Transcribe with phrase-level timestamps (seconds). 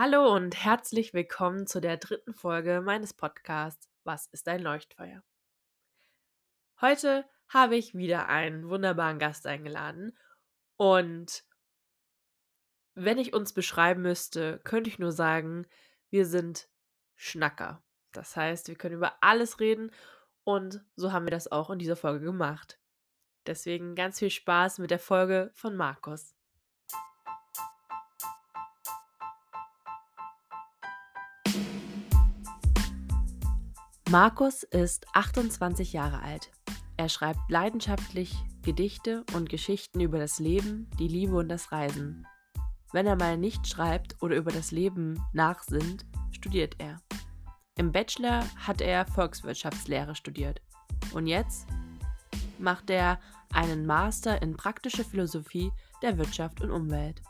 [0.00, 5.24] Hallo und herzlich willkommen zu der dritten Folge meines Podcasts Was ist ein Leuchtfeuer?
[6.80, 10.16] Heute habe ich wieder einen wunderbaren Gast eingeladen
[10.76, 11.42] und
[12.94, 15.66] wenn ich uns beschreiben müsste, könnte ich nur sagen,
[16.10, 16.68] wir sind
[17.16, 17.82] Schnacker.
[18.12, 19.90] Das heißt, wir können über alles reden
[20.44, 22.78] und so haben wir das auch in dieser Folge gemacht.
[23.48, 26.37] Deswegen ganz viel Spaß mit der Folge von Markus.
[34.10, 36.50] Markus ist 28 Jahre alt.
[36.96, 42.26] Er schreibt leidenschaftlich Gedichte und Geschichten über das Leben, die Liebe und das Reisen.
[42.90, 47.02] Wenn er mal nicht schreibt oder über das Leben nachsinnt, studiert er.
[47.76, 50.62] Im Bachelor hat er Volkswirtschaftslehre studiert.
[51.12, 51.66] Und jetzt
[52.58, 53.20] macht er
[53.52, 57.20] einen Master in praktische Philosophie der Wirtschaft und Umwelt.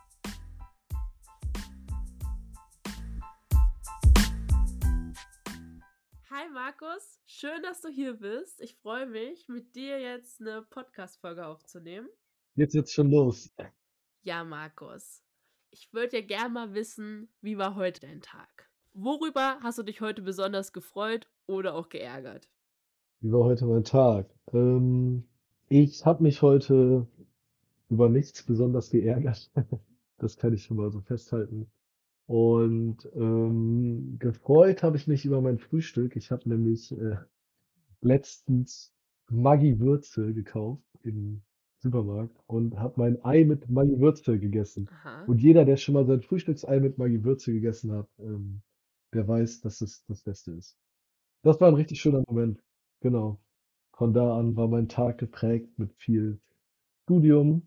[6.80, 8.60] Markus, schön, dass du hier bist.
[8.60, 12.08] Ich freue mich, mit dir jetzt eine Podcast-Folge aufzunehmen.
[12.54, 13.52] Jetzt wird's schon los.
[14.22, 15.24] Ja, Markus,
[15.70, 18.70] ich würde ja gerne mal wissen, wie war heute dein Tag?
[18.92, 22.48] Worüber hast du dich heute besonders gefreut oder auch geärgert?
[23.20, 24.28] Wie war heute mein Tag?
[24.52, 25.24] Ähm,
[25.68, 27.08] ich habe mich heute
[27.88, 29.50] über nichts besonders geärgert.
[30.20, 31.70] Das kann ich schon mal so festhalten.
[32.28, 36.14] Und ähm, gefreut habe ich mich über mein Frühstück.
[36.14, 37.16] Ich habe nämlich äh,
[38.02, 38.92] letztens
[39.30, 41.40] Maggi-Würze gekauft im
[41.78, 44.90] Supermarkt und habe mein Ei mit Maggi-Würze gegessen.
[44.90, 45.24] Aha.
[45.24, 48.60] Und jeder, der schon mal sein Frühstücksei mit Maggi-Würze gegessen hat, ähm,
[49.14, 50.76] der weiß, dass es das Beste ist.
[51.42, 52.62] Das war ein richtig schöner Moment.
[53.00, 53.40] Genau.
[53.94, 56.40] Von da an war mein Tag geprägt mit viel
[57.04, 57.62] Studium.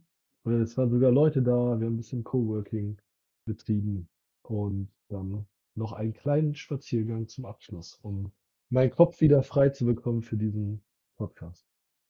[0.45, 1.79] Äh, Es waren sogar Leute da.
[1.79, 2.99] Wir haben ein bisschen Coworking
[3.45, 4.07] betrieben
[4.44, 8.31] und dann noch einen kleinen Spaziergang zum Abschluss, um
[8.70, 10.84] meinen Kopf wieder frei zu bekommen für diesen
[11.17, 11.67] Podcast.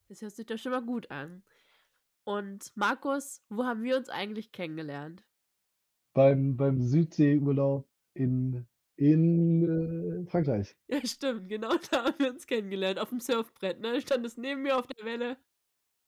[0.09, 1.43] Das hört sich doch schon mal gut an.
[2.23, 5.23] Und Markus, wo haben wir uns eigentlich kennengelernt?
[6.13, 10.75] Beim, beim Südseeurlaub in, in äh, Frankreich.
[10.87, 14.01] Ja, stimmt, genau da haben wir uns kennengelernt, auf dem Surfbrett, ne?
[14.01, 15.37] Stand es neben mir auf der Welle.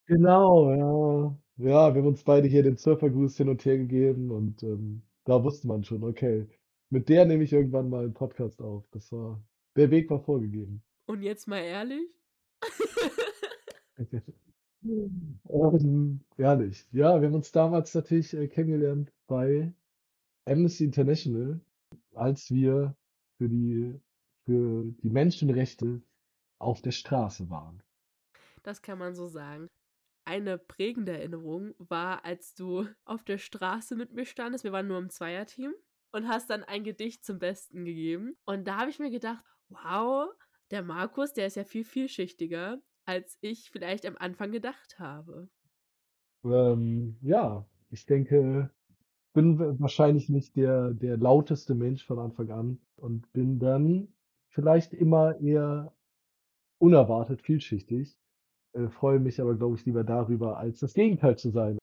[0.05, 1.37] Genau, ja.
[1.57, 5.43] Ja, wir haben uns beide hier den Surfergruß hin und her gegeben und ähm, da
[5.43, 6.47] wusste man schon, okay,
[6.89, 8.87] mit der nehme ich irgendwann mal einen Podcast auf.
[8.91, 9.43] Das war,
[9.75, 10.83] der Weg war vorgegeben.
[11.05, 12.19] Und jetzt mal ehrlich?
[14.85, 16.85] Ähm, ehrlich.
[16.91, 19.73] Ja, wir haben uns damals natürlich äh, kennengelernt bei
[20.45, 21.61] Amnesty International,
[22.13, 22.95] als wir
[23.37, 23.97] für die,
[24.45, 26.01] für die Menschenrechte
[26.59, 27.81] auf der Straße waren.
[28.63, 29.69] Das kann man so sagen.
[30.25, 34.63] Eine prägende Erinnerung war, als du auf der Straße mit mir standest.
[34.63, 35.73] Wir waren nur im Zweierteam
[36.11, 38.37] und hast dann ein Gedicht zum Besten gegeben.
[38.45, 40.29] Und da habe ich mir gedacht, wow,
[40.71, 45.49] der Markus, der ist ja viel vielschichtiger, als ich vielleicht am Anfang gedacht habe.
[46.45, 48.71] Ähm, ja, ich denke,
[49.33, 54.13] bin wa- wahrscheinlich nicht der, der lauteste Mensch von Anfang an und bin dann
[54.49, 55.93] vielleicht immer eher
[56.79, 58.17] unerwartet vielschichtig.
[58.73, 61.77] Äh, freue mich aber, glaube ich, lieber darüber, als das Gegenteil zu sein.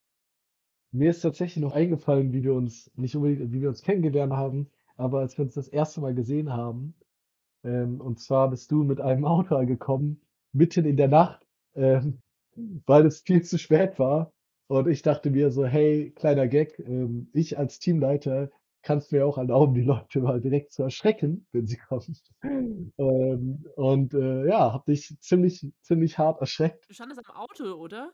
[0.93, 4.69] Mir ist tatsächlich noch eingefallen, wie wir uns, nicht unbedingt, wie wir uns kennengelernt haben,
[4.97, 6.93] aber als wir uns das erste Mal gesehen haben,
[7.63, 10.21] ähm, und zwar bist du mit einem Auto angekommen,
[10.53, 12.21] mitten in der Nacht, ähm,
[12.85, 14.33] weil es viel zu spät war.
[14.67, 18.49] Und ich dachte mir so, hey, kleiner Gag, ähm, ich als Teamleiter
[18.83, 22.15] kannst mir auch erlauben, die Leute mal direkt zu erschrecken, wenn sie kommen.
[22.97, 26.89] Ähm, und äh, ja, hab dich ziemlich, ziemlich hart erschreckt.
[26.89, 28.11] Du standest am Auto, oder?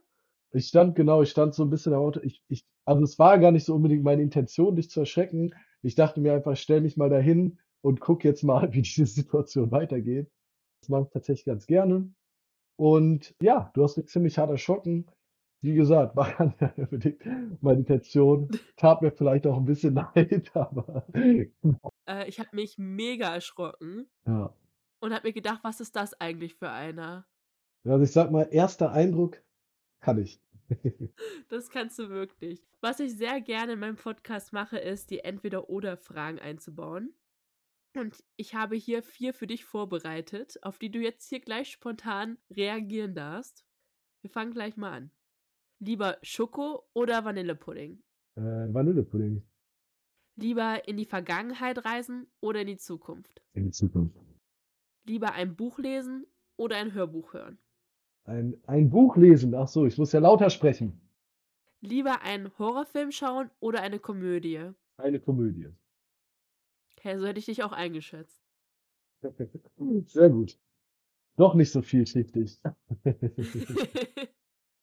[0.52, 2.20] Ich stand, genau, ich stand so ein bisschen am Auto.
[2.24, 5.54] Ich, ich, also es war gar nicht so unbedingt meine Intention, dich zu erschrecken.
[5.82, 9.72] Ich dachte mir einfach, stell mich mal dahin und guck jetzt mal, wie diese Situation
[9.72, 10.30] weitergeht.
[10.82, 12.12] Das mache ich tatsächlich ganz gerne.
[12.78, 15.08] Und ja, du hast mich ziemlich hart erschrocken.
[15.62, 18.50] Wie gesagt, war nicht unbedingt meine Intention.
[18.76, 21.08] Tat mir vielleicht auch ein bisschen leid, aber
[22.08, 24.54] Äh, ich habe mich mega erschrocken ja.
[25.00, 27.28] und habe mir gedacht, was ist das eigentlich für einer?
[27.86, 29.42] Also ich sag mal, erster Eindruck
[30.00, 30.42] kann ich.
[31.50, 32.62] Das kannst du wirklich.
[32.82, 37.14] Was ich sehr gerne in meinem Podcast mache, ist, die Entweder-Oder-Fragen einzubauen.
[37.96, 42.38] Und ich habe hier vier für dich vorbereitet, auf die du jetzt hier gleich spontan
[42.52, 43.66] reagieren darfst.
[44.22, 45.12] Wir fangen gleich mal an.
[45.80, 48.02] Lieber Schoko oder Vanillepudding?
[48.36, 49.44] Äh, Vanillepudding
[50.36, 53.42] Lieber in die Vergangenheit reisen oder in die Zukunft?
[53.54, 54.16] in die Zukunft.
[55.06, 56.28] Lieber ein Buch lesen
[56.58, 57.58] oder ein Hörbuch hören?
[58.26, 59.56] Ein, ein Buch lesen.
[59.56, 61.02] Ach so, ich muss ja lauter sprechen.
[61.82, 64.72] Lieber einen Horrorfilm schauen oder eine Komödie?
[64.98, 65.70] Eine Komödie.
[67.02, 68.44] Hä, so hätte ich dich auch eingeschätzt.
[70.06, 70.60] Sehr gut.
[71.36, 72.60] Doch nicht so vielschichtig.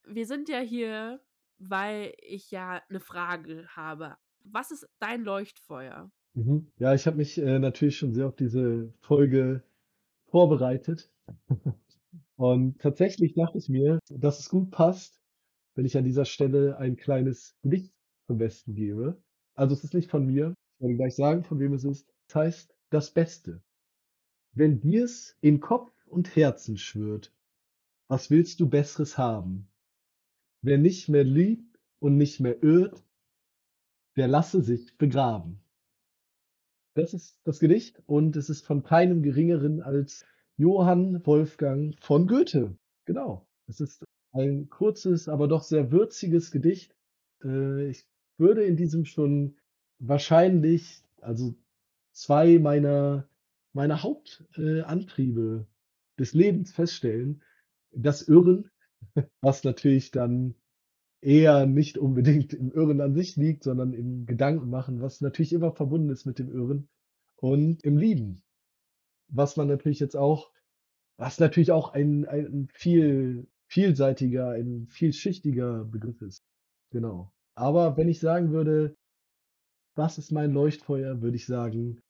[0.06, 1.20] Wir sind ja hier,
[1.58, 4.16] weil ich ja 'ne Frage habe.
[4.40, 6.10] Was ist dein Leuchtfeuer?
[6.36, 6.72] Mhm.
[6.78, 9.62] Ja, ich habe mich, äh, natürlich schon sehr auf diese Folge
[10.26, 11.12] vorbereitet.
[12.36, 15.20] Und tatsächlich dachte ich mir, dass es gut passt,
[15.76, 17.94] wenn ich an dieser Stelle ein kleines Gedicht
[18.28, 19.22] zum Besten gebe.
[19.56, 20.54] Also, es ist nicht von mir.
[20.78, 22.08] Ich werde gleich sagen, von wem es ist.
[22.28, 23.62] Es heißt „Das Beste“.
[24.54, 27.34] Wenn dir's in Kopf und Herzen schwört,
[28.08, 29.68] was willst du Besseres haben?
[30.64, 33.04] Wer nicht mehr liebt und nicht mehr irrt
[34.16, 35.60] der lasse sich begraben.
[36.94, 40.24] Das ist das Gedicht und es ist von keinem Geringeren als
[40.56, 42.76] Johann Wolfgang von Goethe.
[43.04, 43.46] Genau.
[43.66, 46.94] Es ist ein kurzes, aber doch sehr würziges Gedicht.
[47.42, 48.06] Äh, ich
[48.38, 49.56] würde in diesem schon
[49.98, 51.54] wahrscheinlich also
[52.12, 53.28] 2 meiner
[53.72, 55.66] meiner Haupt äh, Antriebe
[56.16, 57.42] des Lebens feststellen.
[57.90, 58.70] Das Irren,
[59.42, 60.54] was natürlich dann
[61.22, 66.10] eher nicht unbedingt im Irren an sich liegt, sondern im Gedankenmachen, was natürlich immer verbunden
[66.10, 66.88] ist mit dem Irren
[67.36, 68.42] und im Lieben.
[69.28, 70.50] Was man natürlich jetzt auch
[71.18, 76.44] was natürlich auch ein ein viel vielseitiger, ein vielschichtiger Begriff ist.
[76.90, 77.32] Genau.
[77.56, 78.96] Aber wenn ich sagen würde:
[79.96, 82.00] „Was ist mein Leuchtfeuer?“, würde ich sagen: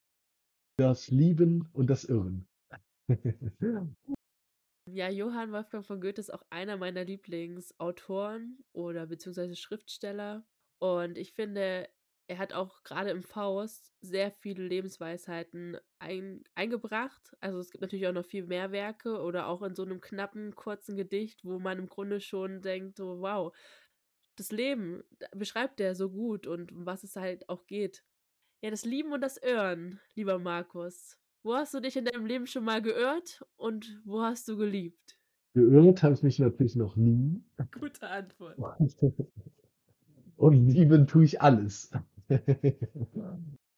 [0.78, 2.46] „Das Lieben und das Irren.“
[4.86, 10.46] Ja, Johann Wolfgang von Goethe ist auch einer meiner Lieblingsautoren oder beziehungsweise Schriftsteller.
[10.78, 11.88] Und ich finde,
[12.26, 17.34] er hat auch grade im Faust sehr viele Lebensweisheiten ein eingebracht.
[17.40, 20.54] Also, es gibt natürlich auch noch viel mehr Werke oder auch in so 'nem knappen,
[20.54, 23.54] kurzen Gedicht, wo man im Grunde schon denkt, so: „Wow,
[24.36, 25.02] das Leben
[25.36, 28.04] beschreibt er so gut und um was es halt auch geht.“
[28.62, 31.16] Ja, das Lieben und das Irren, lieber Markus.
[31.44, 35.18] Wo hast du dich in deinem Leben schon mal geirrt und wo hast du geliebt?
[35.52, 37.44] Geirrt habe ich mich natürlich noch nie.
[37.78, 38.56] Gute Antwort.
[40.36, 41.92] Und lieben tue ich alles.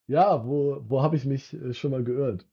[0.09, 2.47] Ja, wo wo habe ich mich, äh, schon mal geirrt?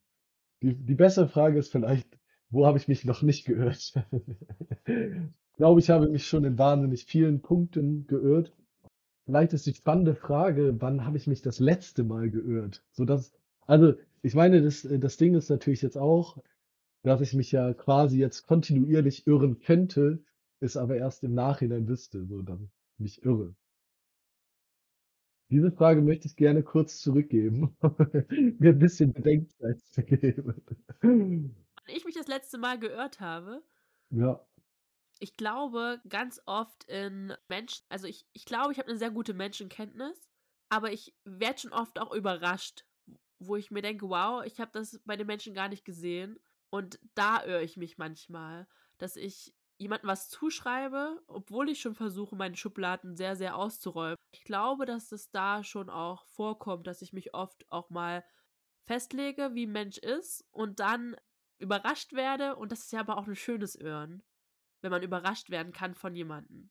[0.63, 2.17] Die die bessere Frage ist vielleicht:
[2.49, 3.93] Wo habe ich mich noch nicht geirrt?
[4.87, 8.51] Ich glaube, ich habe mich schon in wahnsinnig vielen Punkten geirrt.
[9.25, 12.83] Vielleicht ist die spannende Frage: Wann habe ich mich das letzte Mal geirrt?
[12.91, 13.31] So dass
[13.67, 13.93] also,
[14.23, 16.37] ich meine, das äh, das Ding ist natürlich jetzt auch,
[17.03, 20.23] dass ich mich ja quasi jetzt kontinuierlich irren könnte,
[20.61, 23.55] es aber erst im Nachhinein wüsste, so dann mich irre.
[25.51, 27.75] Diese Frage möchte ich gerne kurz zurückgeben,
[28.59, 30.63] mir 'n bisschen Bedenkzeit zu geben.
[31.85, 33.63] Wann ich mich das letzte Mal geirrt habe?
[34.11, 34.45] Ja.
[35.21, 39.33] Ich glaube, ganz oft in Menschen also, ich ich glaube, ich habe 'ne sehr gute
[39.33, 40.29] Menschenkenntnis,
[40.69, 42.85] aber ich werde schon oft auch überrascht,
[43.47, 46.99] wo ich mir denke: „Wow, ich habe das bei den Menschen gar nicht gesehen.“ Und
[47.15, 48.67] da irre ich mich manchmal,
[48.97, 54.17] dass ich jemandem was zuschreibe, obwohl ich schon versuche, meine Schubladen sehr, sehr auszuräumen.
[54.31, 58.23] Ich glaube, dass es da schon auch vorkommt, dass ich mich oft auch mal
[58.87, 61.15] festlege, wie 'n Mensch ist und dann
[61.59, 64.23] überrascht werde und das ist ja aber auch 'n schönes Irren,
[64.81, 66.69] wenn man überrascht werden kann von jemandem.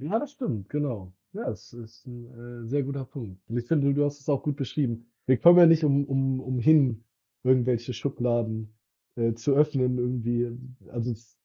[0.00, 1.12] Ja, das stimmt, genau.
[1.32, 3.40] Ja, es ist 'n, äh, sehr guter Punkt.
[3.48, 5.10] Und ich finde, du hast es auch gut beschrieben.
[5.28, 7.04] Wir kommen ja nicht um um umhin,
[7.44, 8.72] irgendwelche Schubladen,
[9.14, 10.50] äh, zu öffnen irgendwie.
[10.88, 11.38] Also, es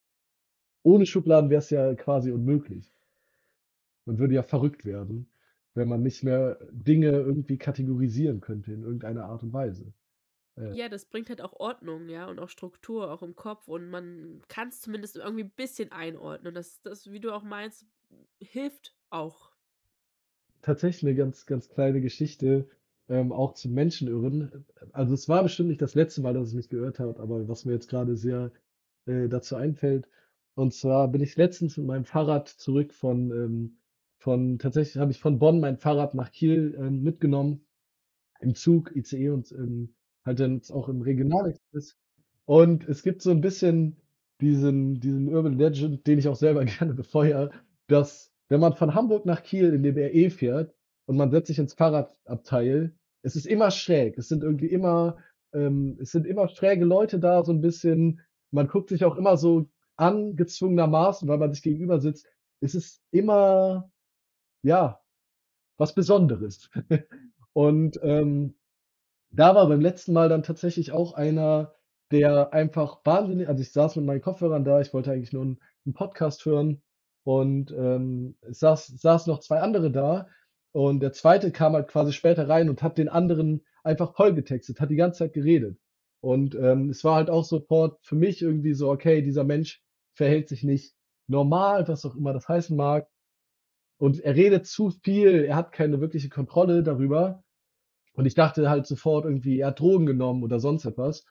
[0.84, 2.92] ohne Schubladen wär's ja quasi unmöglich.
[4.08, 5.30] Man würde ja verrückt werden,
[5.76, 9.94] wenn man nicht mehr Dinge irgendwie kategorisieren könnte in irgendeiner Art und Weise.
[10.58, 13.90] Äh Ja, das bringt halt auch Ordnung, ja, und auch Struktur, auch im Kopf und
[13.90, 16.54] man kann's zumindest irgendwie bisschen einordnen.
[16.56, 17.86] Das das, wie du auch meinst,
[18.42, 19.54] hilft auch.
[20.64, 22.70] Tatsächlich 'ne ganz ganz kleine Geschichte,
[23.10, 24.66] ähm, auch zum Menschenirren.
[24.94, 27.66] Also, es war bestimmt nicht das letzte Mal, dass ich mich geirrt habe, aber was
[27.66, 28.52] mir jetzt grade sehr,
[29.06, 30.08] äh, dazu einfällt.
[30.56, 33.78] Und zwar bin ich letztens mit meinem Fahrrad zurück von, ähm
[34.20, 37.66] von tatsächlich habe ich von Bonn mein Fahrrad nach Kiel, ähm, mitgenommen
[38.42, 39.96] im Zug, ICE und, ähm,
[40.26, 41.98] halt dann auch im Regionalexpress.
[42.46, 43.98] Und es gibt so 'n bisschen
[44.42, 47.52] diesen diesen Urban Legend, den ich auch selber gerne befeuere,
[47.88, 50.74] dass, wenn man von Hamburg nach Kiel in dem RE fährt
[51.08, 52.94] und man setzt sich ins Fahrradabteil,
[53.24, 54.18] es ist immer schräg.
[54.18, 55.18] Es sind irgendwie immer
[55.54, 58.22] ähm, es sind immer schräge Leute da so 'n bisschen.
[58.52, 59.68] Man guckt sich auch immer so
[59.98, 62.28] an, gezwungenermaßen, weil man sich gegenüber sitzt.
[62.62, 63.92] Es ist immer,
[64.64, 65.02] ja,
[65.78, 66.70] was Besonderes.
[67.54, 68.56] Und, ähm,
[69.32, 71.74] da war beim letzten Mal dann tatsächlich auch einer,
[72.12, 75.60] der einfach wahnsinni also, ich saß mit meinen Kopfhörern da, ich wollte eigentlich nur 'n
[75.88, 76.82] 'n Podcast hören
[77.26, 80.28] und, ähm, es saß saßen noch 2 andere da
[80.74, 81.52] und der 2.
[81.54, 85.34] kam halt quasi später rein und hat den anderen einfach vollgetextet, hat die ganze Zeit
[85.34, 85.80] geredet.
[86.22, 89.82] Und, ähm, es war halt auch sofort für mich irgendwie so: „Okay, dieser Mensch
[90.16, 90.96] verhält sich nicht
[91.28, 93.08] normal“, was auch immer das heißen mag.
[93.98, 97.44] Und er redet zu viel, er hat keine wirkliche Kontrolle darüber.
[98.14, 101.26] Und ich dachte halt sofort irgendwie, er hat Drogen genommen oder sonst etwas.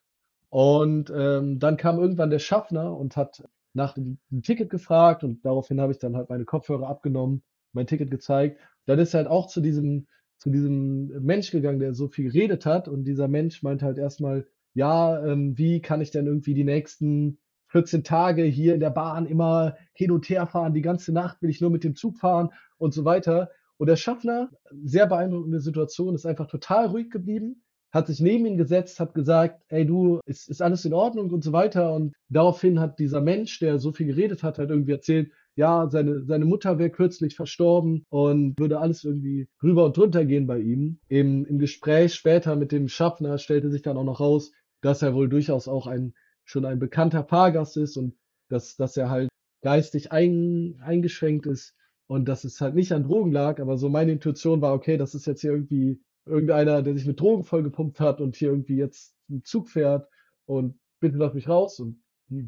[0.51, 3.45] Und, ähm, dann kam irgendwann der Schaffner und hat
[3.75, 8.11] nach dem Ticket gefragt und daraufhin habe ich dann halt meine Kopfhörer abgenommen, mein Ticket
[8.11, 8.61] gezeigt.
[8.87, 10.07] Dann ist er halt auch zu diesem
[10.39, 14.21] zu diesem Mensch gegangen, der so viel geredet hat und dieser Mensch meinte halt erst
[14.21, 18.91] mal: „Ja, ähm, wie kann ich denn irgendwie die nächsten 14 Tage hier in der
[18.91, 20.75] Bahn immer hin und her fahren?
[20.75, 23.51] Die ganze Nacht will ich nur mit dem Zug fahren“ und so weiter.
[23.79, 24.51] Und der Schaffner,
[24.85, 27.63] sehr beeindruckende Situation, ist einfach total ruhig geblieben,
[27.93, 31.45] hat sich neben ihn gesetzt, hat gesagt: „Ey du, ist ist alles in Ordnung“ und
[31.45, 31.95] so weiter.
[31.95, 36.25] Und daraufhin hat dieser Mensch, der so viel geredet hat, halt irgendwie erzählt, ja, seine
[36.25, 40.99] seine Mutter wäre kürzlich verstorben und würde alles irgendwie drüber und drunter gehen bei ihm.
[41.09, 45.15] Im im Gespräch später mit dem Schaffner stellte sich dann auch noch raus, dass er
[45.15, 48.15] wohl durchaus auch ein schon ein bekannter Fahrgast ist und
[48.49, 49.29] dass dass er halt
[49.63, 51.75] geistig ein eingeschränkt ist
[52.09, 53.61] und dass es halt nicht an Drogen lag.
[53.61, 57.21] Aber so meine Intuition war: „Okay, das ist jetzt hier irgendwie irgendeiner, der sich mit
[57.21, 60.09] Drogen vollgepumpt hat und hier irgendwie jetzt 'n Zug fährt
[60.47, 62.02] und bitte lass mich raus.“ Und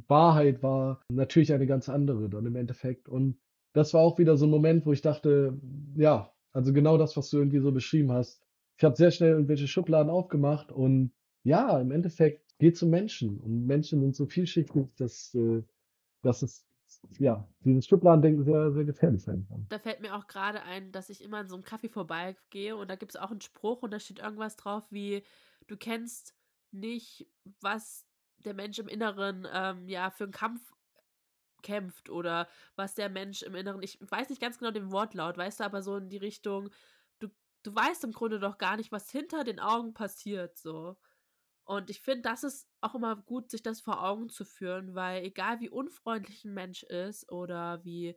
[0.08, 3.08] Wahrheit war natürlich eine ganz andere dann im Endeffekt.
[3.08, 3.38] Und
[3.74, 5.60] das war auch wieder so 'n Moment, wo ich dachte,
[5.96, 8.42] ja, also genau das, was du irgendwie so beschrieben hast.
[8.78, 11.12] Ich habe sehr schnell irgendwelche Schubladen aufgemacht und
[11.44, 15.62] ja, im Endeffekt geht's um Menschen und Menschen sind so vielschichtig, dass, äh
[16.22, 16.66] dass es
[17.18, 19.70] ja, dieses Schubladendenken sehr, sehr gefährlich sein kann.
[19.70, 22.88] Da fällt mir auch grade ein, dass ich immer an so 'nem Café vorbeigehe und
[22.88, 25.22] da gibt's auch 'n Spruch und da steht irgendwas drauf wie:
[25.66, 26.34] „Du kennst
[26.70, 27.28] nicht,
[27.60, 28.06] was
[28.44, 30.72] der Mensch im Inneren, ähm, ja, für 'n Kampf
[31.62, 35.60] kämpft oder was der Mensch im Inneren“ ich weiß nicht ganz genau den Wortlaut, weißt
[35.60, 36.70] du, aber so in die Richtung,
[37.20, 37.28] du
[37.64, 40.96] du weißt im Grunde doch gar nicht, was hinter den Augen passiert so.
[41.64, 45.24] Und ich finde, das ist auch immer gut, sich das vor Augen zu führen, weil
[45.24, 48.16] egal wie unfreundlich 'n Mensch ist oder wie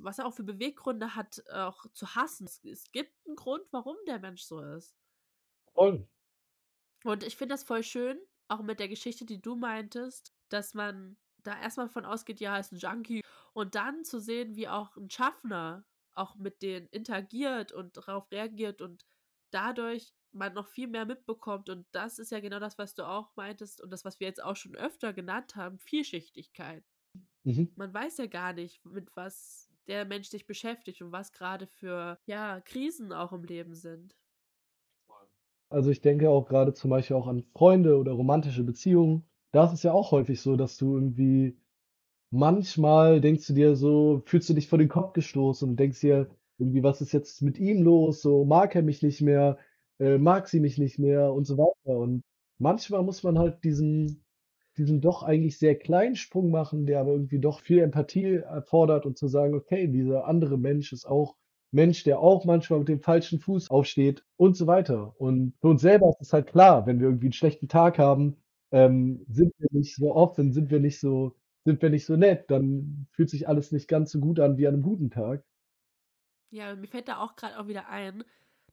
[0.00, 4.20] was er auch für Beweggründe hat, auch zu hassen, es gibt 'n Grund, warum der
[4.20, 4.92] Mensch so ist.
[5.74, 6.08] Voll.
[7.04, 11.18] Und ich finde das voll schön, auch mit der Geschichte, die du meintest, dass man
[11.38, 14.96] da erst mal von ausgeht, ja, ist 'n Junkie und dann zu sehen, wie auch
[14.96, 19.04] 'n Schaffner auch mit denen interagiert und drauf reagiert und
[19.50, 21.68] dadurch man noch viel mehr mitbekommt.
[21.70, 24.42] Und das ist ja genau das, was du auch meintest und das, was wir jetzt
[24.42, 26.84] auch schon öfter genannt haben, Vielschichtigkeit.
[27.44, 27.68] Mhm.
[27.76, 32.18] Man weiß ja gar nicht, mit was der Mensch sich beschäftigt und was grade für,
[32.26, 34.16] ja, Krisen auch im Leben sind.
[35.70, 39.24] Also, ich denke auch grade zum Beispiel auch an Freunde oder romantische Beziehungen.
[39.52, 41.58] Da ist es ja auch häufig so, dass du irgendwie
[42.30, 46.28] manchmal denkst du dir so fühlst du dich vor den Kopf gestoßen und denkst dir
[46.58, 48.22] irgendwie: „Was ist jetzt mit ihm los?
[48.22, 49.58] So, mag er mich nicht mehr?
[50.00, 51.98] Äh, mag sie mich nicht mehr?“ Und so weiter.
[51.98, 52.22] Und
[52.58, 54.24] manchmal muss man halt diesen
[54.78, 59.18] diesen doch eigentlich sehr kleinen Sprung machen, der aber irgendwie doch viel Empathie erfordert und
[59.18, 61.36] zu sagen: „Okay, dieser andere Mensch ist auch
[61.72, 65.14] Mensch, der auch manchmal mit dem falschen Fuß aufsteht“ und so weiter.
[65.20, 68.36] Und für uns selber ist es halt klar, wenn wir irgendwie 'n schlechten Tag haben,
[68.72, 72.50] ähm, sind wir nicht so offen, sind wir nicht so sind wir nicht so nett,
[72.50, 75.44] dann fühlt sich alles nicht ganz so gut an wie an 'nem guten Tag.
[76.52, 78.24] Ja, mir fällt da auch grad auch wieder ein,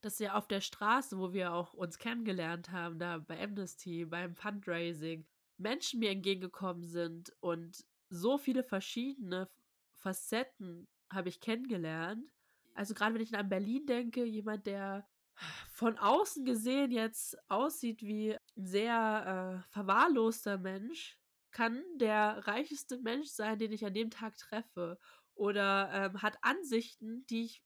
[0.02, 4.36] dass ja auf der Straße, wo wir auch uns kennengelernt haben, da bei Amnesty, beim
[4.36, 5.26] Fundraising,
[5.58, 9.50] Menschen mir entgegengekommen sind und so viele verschiedene
[9.94, 12.30] Facetten habe ich kennengelernt.
[12.76, 15.08] Also, grade wenn ich an Berlin denke, jemand, der
[15.72, 21.18] von außen gesehen jetzt aussieht wie 'n sehr, äh, verwahrloster Mensch,
[21.52, 25.00] kann der reichste Mensch sein, den ich an dem Tag treffe
[25.36, 27.64] oder, ähm, hat Ansichten, die ich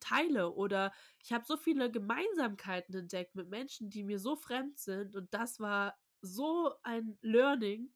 [0.00, 5.16] teile oder ich habe so viele Gemeinsamkeiten entdeckt mit Menschen, die mir so fremd sind
[5.16, 7.94] und das war so ein Learning.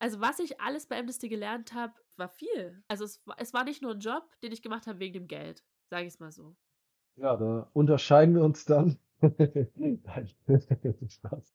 [0.00, 2.82] Also, was ich alles bei Amnesty gelernt habe, war viel.
[2.88, 5.64] Also, es es war nicht nur 'n Job, den ich gemacht habe wegen dem Geld,
[5.90, 6.54] sage ich's mal so.
[7.16, 8.96] Ja, da unterscheiden wir uns dann.
[9.76, 10.28] Nein,
[11.08, 11.54] Spaß.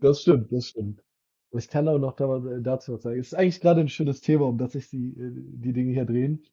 [0.00, 1.02] Das stimmt, das stimmt.
[1.52, 3.18] Ich kann auch noch äh, dazu was sagen.
[3.18, 6.04] Es ist eigentlich grade 'n schönes Thema, um das sich die äh, die Dinge hier
[6.04, 6.44] drehen.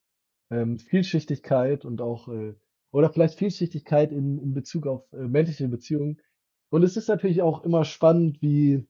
[0.51, 2.53] Ähm, Vielschichtigkeit und auch, äh
[2.91, 6.21] oder vielleicht Vielschichtigkeit in in Bezug auf, äh, menschliche Beziehungen.
[6.69, 8.87] Und es ist natürlich auch immer spannend, wie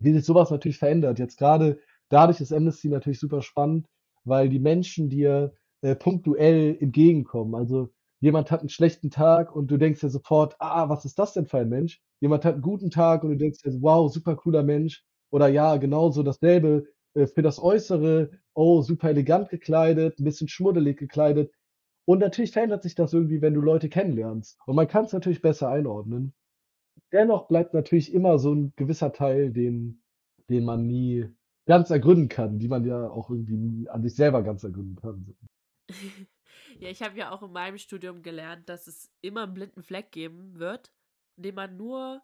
[0.00, 1.18] wie sich so was natürlich verändert.
[1.18, 3.88] Jetzt grade dadurch ist Amnesty natürlich super spannend,
[4.24, 7.54] weil die Menschen dir, äh, punktuell entgegenkommen.
[7.56, 11.34] Also, jemand hat 'n schlechten Tag und du denkst dir sofort: „Ah, was ist das
[11.34, 14.36] denn für ein Mensch?“ Jemand hat 'n guten Tag und du denkst dir „Wow, super
[14.36, 20.24] cooler Mensch.“ Oder ja, genauso dasselbe, äh, für das Äußere: „Oh, super elegant gekleidet, 'n
[20.24, 21.52] bisschen schmuddelig gekleidet.“
[22.06, 24.58] Und natürlich verändert sich das irgendwie, wenn du Leute kennenlernst.
[24.66, 26.34] Und man kann's natürlich besser einordnen.
[27.12, 30.02] Dennoch bleibt natürlich immer so 'n gewisser Teil, den
[30.50, 31.26] den man nie
[31.66, 35.26] ganz ergründen kann, die man ja auch irgendwie nie an sich selber ganz ergründen kann.
[36.80, 40.12] Ja, ich habe ja auch in meinem Studium gelernt, dass es immer 'n blinden Fleck
[40.12, 40.92] geben wird,
[41.36, 42.22] den man nur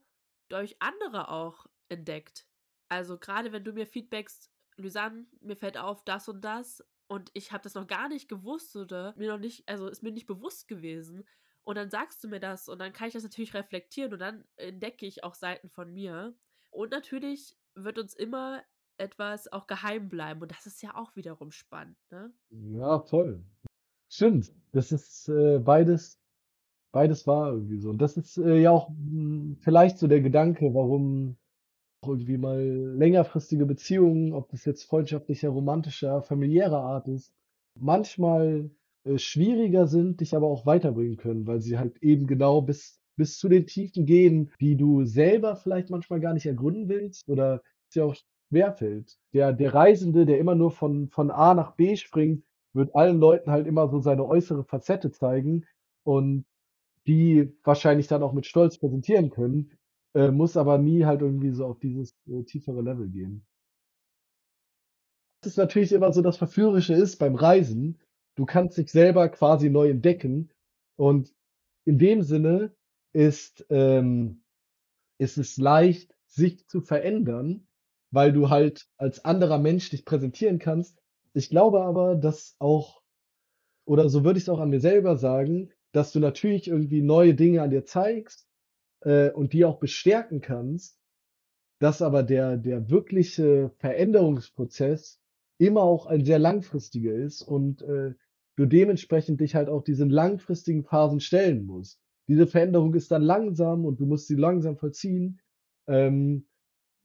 [0.49, 2.47] durch andere auch entdeckt.
[2.89, 7.53] Also, grade wenn du mir feedbackst: „Lysanne, mir fällt auf das und das und ich
[7.53, 10.69] habe das noch gar nicht gewusst oder mir noch nicht also, ist mir nicht bewusst
[10.69, 11.27] gewesen.“
[11.65, 14.47] Und dann sagst du mir das und dann kann ich das natürlich reflektieren und dann
[14.57, 16.37] entdecke ich auch Seiten von mir.
[16.71, 18.65] Und natürlich wird uns immer
[18.99, 22.33] etwas auch geheim bleiben und das ist ja auch wiederum spannend, ne?
[22.51, 23.45] Ja, voll.
[24.11, 26.19] Stimmt, das ist, äh, beides
[26.93, 27.91] beides wahr irgendwie so.
[27.91, 31.37] Und das ist, äh, ja auch, hm, vielleicht so der Gedanke, warum
[32.03, 37.33] auch irgendwie mal längerfristige Beziehungen, ob das jetzt freundschaftlicher, romantischer, familiärer Art ist,
[37.79, 38.71] manchmal,
[39.05, 43.37] äh, schwieriger sind, dich aber auch weiterbringen können, weil sie halt eben genau bis bis
[43.39, 47.63] zu den Tiefen gehen, die du selber vielleicht manchmal gar nicht ergründen willst oder
[47.93, 48.17] dir auch
[48.49, 49.19] schwerfällt.
[49.33, 53.51] Der der Reisende, der immer nur von von A nach B springt, wird allen Leuten
[53.51, 55.67] halt immer so seine äußere Facette zeigen
[56.05, 56.45] und
[57.07, 59.73] die wahrscheinlich dann auch mit Stolz präsentieren können,
[60.15, 63.47] äh, muss aber nie halt irgendwie so auf dieses, äh, tiefere Level gehen.
[65.43, 67.99] Das natürlich immer so das Verführerische ist beim Reisen.
[68.37, 70.51] Du kannst dich selber quasi neu entdecken
[70.97, 71.35] und
[71.87, 72.75] in dem Sinne
[73.13, 74.43] ist, ähm
[75.19, 77.68] ist es leicht, sich zu verändern,
[78.11, 80.99] weil du halt als anderer Mensch dich präsentieren kannst.
[81.35, 83.03] Ich glaube aber, dass auch
[83.87, 87.63] oder so würde ich's auch an mir selber sagen, dass du natürlich irgendwie neue Dinge
[87.63, 88.47] an dir zeigst,
[89.03, 90.99] äh, und die auch bestärken kannst,
[91.81, 95.21] dass aber der der wirkliche Veränderungsprozess
[95.59, 98.15] immer auch ein sehr langfristiger ist und, äh,
[98.57, 102.01] du dementsprechend dich halt auch diesen langfristigen Phasen stellen musst.
[102.29, 105.41] Diese Veränderung ist dann langsam und du musst sie langsam vollziehen,
[105.89, 106.47] ähm,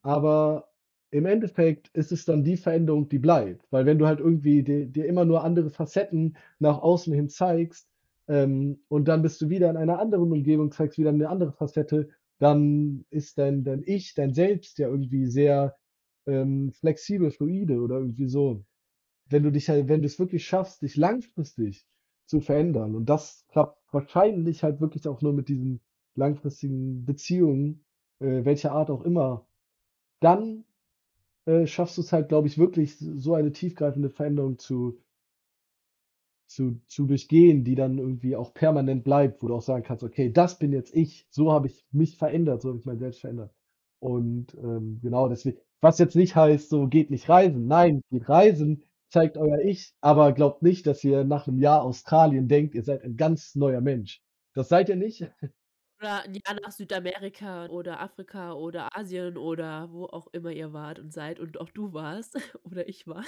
[0.04, 0.73] aber
[1.14, 3.66] im Endeffekt ist es dann die Veränderung, die bleibt.
[3.72, 7.90] Weil wenn du halt irgendwie di dir immer nur andere Facetten nach außen hin zeigst,
[8.30, 12.10] ähm, und dann bist du wieder in einer anderen Umgebung, zeigst wieder 'ne andere Facette,
[12.40, 15.76] dann ist dein dein Ich, dein Selbst ja irgendwie sehr,
[16.28, 18.66] ähm, flexibel, fluide oder irgendwie so.
[19.30, 21.86] Wenn du dich halt wenn du's wirklich schaffst, dich langfristig
[22.28, 25.82] zu verändern und das klappt wahrscheinlich halt wirklich auch nur mit diesen
[26.16, 27.86] langfristigen Beziehungen,
[28.22, 29.48] äh, welcher Art auch immer,
[30.22, 30.66] dann,
[31.46, 35.00] äh, schaffst du's halt, glaube ich, wirklich, so eine tiefgreifende Veränderung zu
[36.52, 40.32] zu zu durchgehen, die dann irgendwie auch permanent bleibt, wo du auch sagen kannst: „Okay,
[40.32, 41.26] das bin jetzt ich.
[41.30, 43.54] So habe ich mich verändert, so habe ich mein Selbst verändert.“
[44.00, 48.84] Und, ähm, genau deswegen was jetzt nicht heißt, so: „Geht nicht reisen.“ Nein, geht reisen,
[49.10, 53.04] zeigt euer Ich, aber glaubt nicht, dass ihr nach 'nem Jahr Australien denkt, ihr seid
[53.04, 54.22] ein ganz neuer Mensch.
[54.54, 55.30] Das seid ihr nicht.
[56.04, 61.14] Oder Jahr nach Südamerika oder Afrika oder Asien oder wo auch immer ihr wart und
[61.14, 62.36] seid und auch du warst
[62.66, 63.24] oder ich war.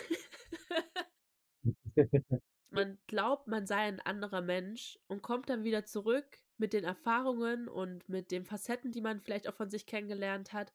[2.70, 7.68] Man glaubt, man sei ein anderer Mensch und kommt dann wieder zurück mit den Erfahrungen
[7.68, 10.74] und mit den Facetten, die man vielleicht auch von sich kennengelernt hat.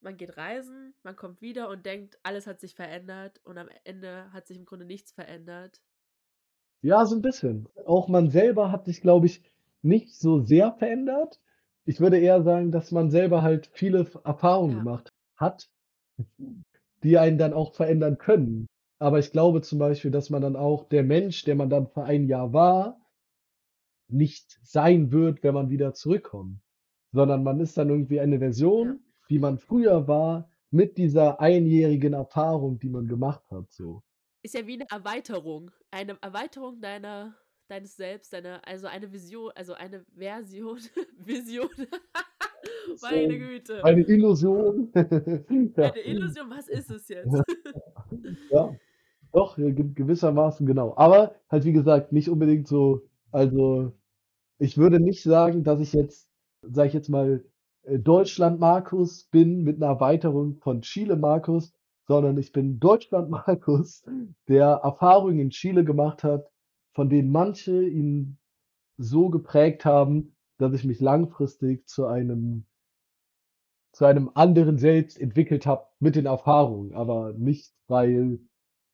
[0.00, 4.32] Man geht reisen, man kommt wieder und denkt, alles hat sich verändert und am Ende
[4.32, 5.80] hat sich im Grunde nichts verändert.
[6.82, 7.68] Ja, so 'n bisschen.
[7.84, 9.42] Auch man selber hat sich, glaube ich,
[9.86, 11.40] nicht so sehr verändert.
[11.86, 14.84] Ich würde eher sagen, dass man selber halt viele Erfahrungen Ja.
[14.84, 15.68] gemacht hat,
[17.04, 18.66] die einen dann auch verändern können.
[18.98, 22.04] Aber ich glaube zum Beispiel, dass man dann auch der Mensch, der man dann für
[22.04, 23.00] ein Jahr war
[24.10, 26.60] nicht sein wird, wenn man wieder zurückkommt,
[27.12, 28.38] sondern man ist dann irgendwie eine
[28.74, 28.96] Ja.
[28.96, 34.02] Version, wie man früher war, mit dieser einjährigen Erfahrung, die man gemacht hat, so.
[34.44, 35.70] Ist ja wie 'ne Erweiterung.
[35.90, 37.36] Eine Erweiterung deiner
[37.68, 40.78] deines Selbst, deiner also, eine Visio also, eine Version
[41.18, 41.68] Vision.
[43.02, 43.84] Meine So Güte.
[43.84, 44.90] eine Illusion.
[44.94, 47.32] Eine Illusion, was ist es jetzt?
[48.50, 48.74] Ja,
[49.32, 50.94] doch, ge gewissermaßen, genau.
[50.96, 53.02] Aber halt wie gesagt, nicht unbedingt so
[53.32, 53.92] also,
[54.58, 56.30] ich würde nicht sagen, dass ich jetzt,
[56.62, 57.44] sage ich jetzt mal,
[57.84, 61.72] äh, Deutschland Markus bin mit 'ner Erweiterung von Chile Markus,
[62.06, 64.04] sondern ich bin Deutschland Markus,
[64.48, 66.46] der Erfahrungen in Chile gemacht hat,
[66.96, 68.38] von denen manche ihn
[68.96, 72.64] so geprägt haben, dass ich mich langfristig zu einem
[73.92, 78.40] zu einem anderen Selbst entwickelt habe mit den Erfahrungen, aber nicht, weil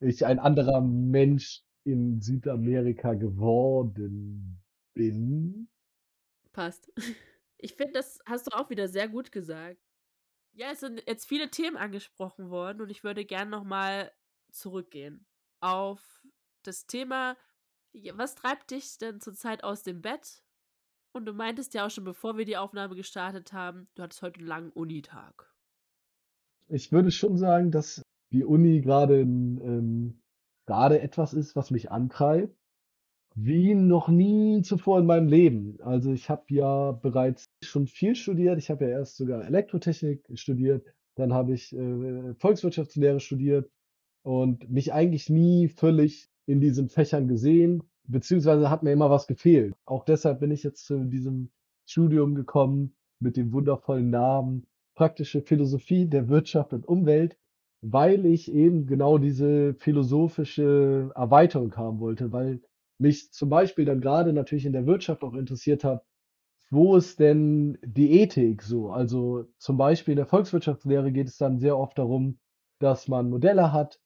[0.00, 4.60] ich ein anderer Mensch in Südamerika geworden
[4.94, 5.68] bin.
[6.52, 6.92] Passt.
[7.64, 9.78] Ich finde, das hast du auch wieder sehr gut gesagt.
[10.52, 14.10] Ja, es sind jetzt viele Themen angesprochen worden und ich würde gern noch mal
[14.50, 15.28] zurückgehen
[15.60, 16.24] auf
[16.64, 17.36] das Thema
[18.14, 20.42] was treibt dich denn zurzeit aus dem Bett?
[21.12, 24.40] Und du meintest ja auch schon, bevor wir die Aufnahme gestartet haben, du hattest heute
[24.40, 25.52] 'n langen Unitag.
[26.68, 28.02] Ich würde schon sagen, dass
[28.32, 30.20] die Uni grade 'n ähm,
[30.66, 32.56] grade etwas ist, was mich antreibt,
[33.36, 35.78] wie noch nie zuvor in meinem Leben.
[35.82, 38.58] Also, ich habe ja bereits schon viel studiert.
[38.58, 43.70] Ich habe ja erst sogar Elektrotechnik studiert, dann habe ich, äh, Volkswirtschaftslehre studiert
[44.24, 49.74] und mich eigentlich nie völlig in diesen Fächern gesehen, beziehungsweise hat mir immer was gefehlt.
[49.84, 51.50] Auch deshalb bin ich jetzt zu diesem
[51.86, 57.38] Studium gekommen mit dem wundervollen Namen Praktische Philosophie der Wirtschaft und Umwelt,
[57.80, 62.60] weil ich eben genau diese philosophische Erweiterung haben wollte, weil
[62.98, 66.04] mich zum Beispiel dann grade natürlich in der Wirtschaft auch interessiert hat,
[66.70, 68.90] wo ist denn die Ethik so?
[68.90, 72.38] Also, zum Beispiel in der Volkswirtschaftslehre geht es dann sehr oft darum,
[72.78, 74.00] dass man Modelle hat,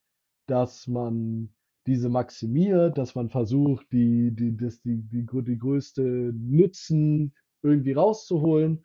[0.47, 1.51] dass man
[1.87, 6.03] diese maximiert, dass man versucht, die die das die die die größte
[6.35, 8.85] Nutzen irgendwie rauszuholen.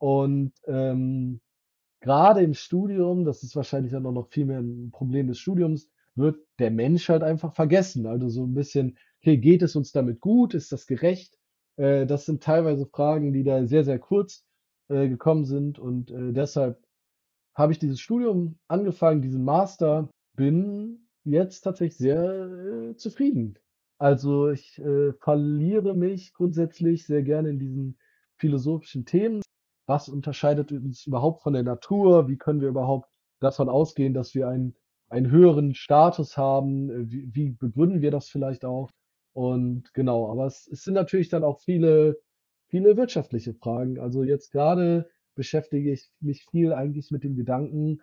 [0.00, 1.40] Und, ähm,
[2.02, 5.90] grade im Studium, das ist wahrscheinlich dann auch noch viel mehr 'n Problem des Studiums,
[6.16, 8.06] wird der Mensch halt einfach vergessen.
[8.06, 10.54] Also, so 'n bisschen: „Okay, geht es uns damit gut?
[10.54, 11.38] Ist das gerecht?“
[11.78, 14.44] Äh, das sind teilweise Fragen, die da sehr, sehr kurz,
[14.90, 16.80] äh, gekommen sind und, äh, deshalb
[17.56, 23.58] habe ich dieses Studium angefangen, diesen Master, bin jetzt tatsächlich sehr, äh, zufrieden.
[23.98, 27.98] Also, ich, äh, verliere mich grundsätzlich sehr gerne in diesen
[28.38, 29.42] philosophischen Themen.
[29.86, 32.28] Was unterscheidet uns überhaupt von der Natur?
[32.28, 33.08] Wie können wir überhaupt
[33.40, 34.74] davon ausgehen, dass wir einen
[35.08, 36.90] einen höheren Status haben?
[36.90, 38.90] Äh, wie wie begründen wir das vielleicht auch?
[39.34, 42.20] Und genau, aber es es sind natürlich dann auch viele
[42.68, 43.98] viele wirtschaftliche Fragen.
[44.00, 48.00] Also, jetzt grade beschäftige ich mich viel eigentlich mit dem Gedanken: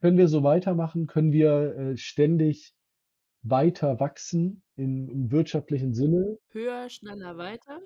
[0.00, 1.06] Können wir so weitermachen?
[1.06, 2.74] Können wir, äh, ständig
[3.42, 6.38] weiter wachsen im im wirtschaftlichen Sinne?
[6.50, 7.80] Höher, schneller, weiter?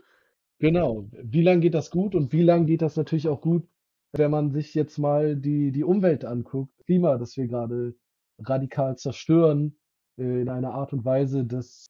[0.59, 1.09] Genau.
[1.13, 3.67] Wie lang geht das gut und wie lang geht das natürlich auch gut,
[4.13, 7.95] wenn man sich jetzt mal die die Umwelt anguckt, Klima, das wir grade
[8.39, 9.77] radikal zerstören,
[10.19, 11.87] äh, in einer Art und Weise, dass,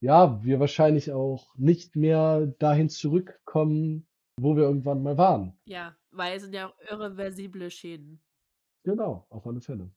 [0.00, 4.06] ja, wir wahrscheinlich auch nicht mehr dahin zurückkommen,
[4.38, 5.58] wo wir irgendwann mal waren.
[5.66, 8.20] Ja, weil es sind ja auch irreversible Schäden.
[8.86, 9.90] Genau, auf alle Fälle.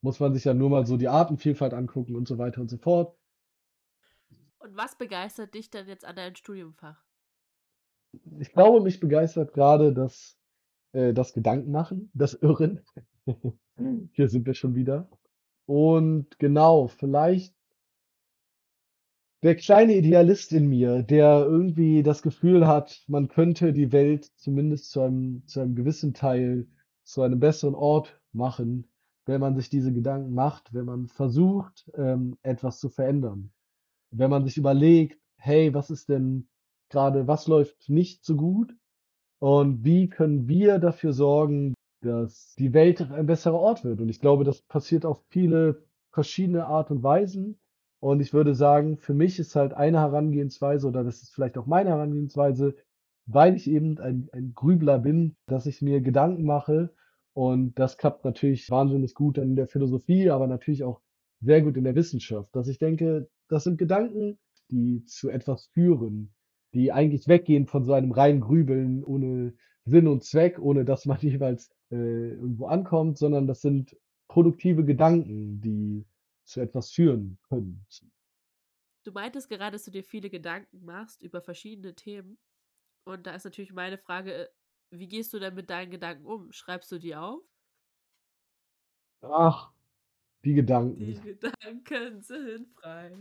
[0.00, 2.78] Muss man sich ja nur mal so die Artenvielfalt angucken und so weiter und so
[2.78, 3.18] fort.
[4.60, 7.02] Und was begeistert dich denn jetzt an deinem Studiumfach?
[8.38, 10.38] Ich glaube, mich begeistert grade das
[10.92, 12.80] äh, das Gedankenmachen, das Irren.
[14.12, 15.10] Hier sind wir schon wieder.
[15.66, 17.56] Und genau, vielleicht
[19.42, 24.92] der kleine Idealist in mir, der irgendwie das Gefühl hat, man könnte die Welt zumindest
[24.92, 26.68] zu einem zu einem gewissen Teil
[27.04, 28.88] zu einem besseren Ort machen,
[29.26, 33.52] wenn man sich diese Gedanken macht, wenn man versucht, ähm, etwas zu verändern.
[34.10, 36.48] Wenn man sich überlegt: „Hey, was ist denn
[36.90, 38.76] grade was läuft nicht so gut
[39.40, 44.20] und wie können wir dafür sorgen, dass die Welt ein besserer Ort wird?“ Und ich
[44.20, 47.58] glaube, das passiert auf viele verschiedene Art und Weisen.
[48.00, 51.66] Und ich würde sagen, für mich ist halt eine Herangehensweise oder das ist vielleicht auch
[51.66, 52.74] meine Herangehensweise,
[53.26, 56.94] weil ich eben ein ein Grübler bin, dass ich mir Gedanken mache
[57.34, 61.00] und das klappt natürlich wahnsinnig gut in der Philosophie, aber natürlich auch
[61.40, 64.38] sehr gut in der Wissenschaft, dass ich denke, das sind Gedanken,
[64.70, 66.32] die zu etwas führen,
[66.74, 69.54] die eigentlich weggehen von so einem reinen Grübeln ohne
[69.84, 73.96] Sinn und Zweck, ohne dass man jeweils, äh, irgendwo ankommt, sondern das sind
[74.28, 76.06] produktive Gedanken, die
[76.44, 77.84] zu etwas führen können.
[79.04, 82.38] Du meintest gerade, dass du dir viele Gedanken machst über verschiedene Themen.
[83.04, 84.50] Und da ist natürlich meine Frage,
[84.90, 86.52] wie gehst du denn mit deinen Gedanken um?
[86.52, 87.42] Schreibst du die auf?
[89.22, 89.72] Ach,
[90.44, 90.98] die Gedanken.
[90.98, 93.12] Die Gedanken sind frei.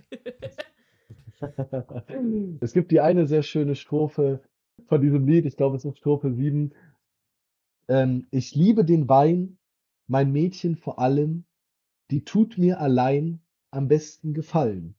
[2.62, 4.44] Es gibt die eine sehr schöne Strophe
[4.88, 6.74] von diesem Lied, ich glaube, es ist Strophe 7.
[7.88, 9.58] Ähm: „Ich liebe den Wein,
[10.08, 11.46] mein Mädchen vor allem,
[12.12, 13.41] die tut mir allein
[13.72, 14.96] am besten Gefallen.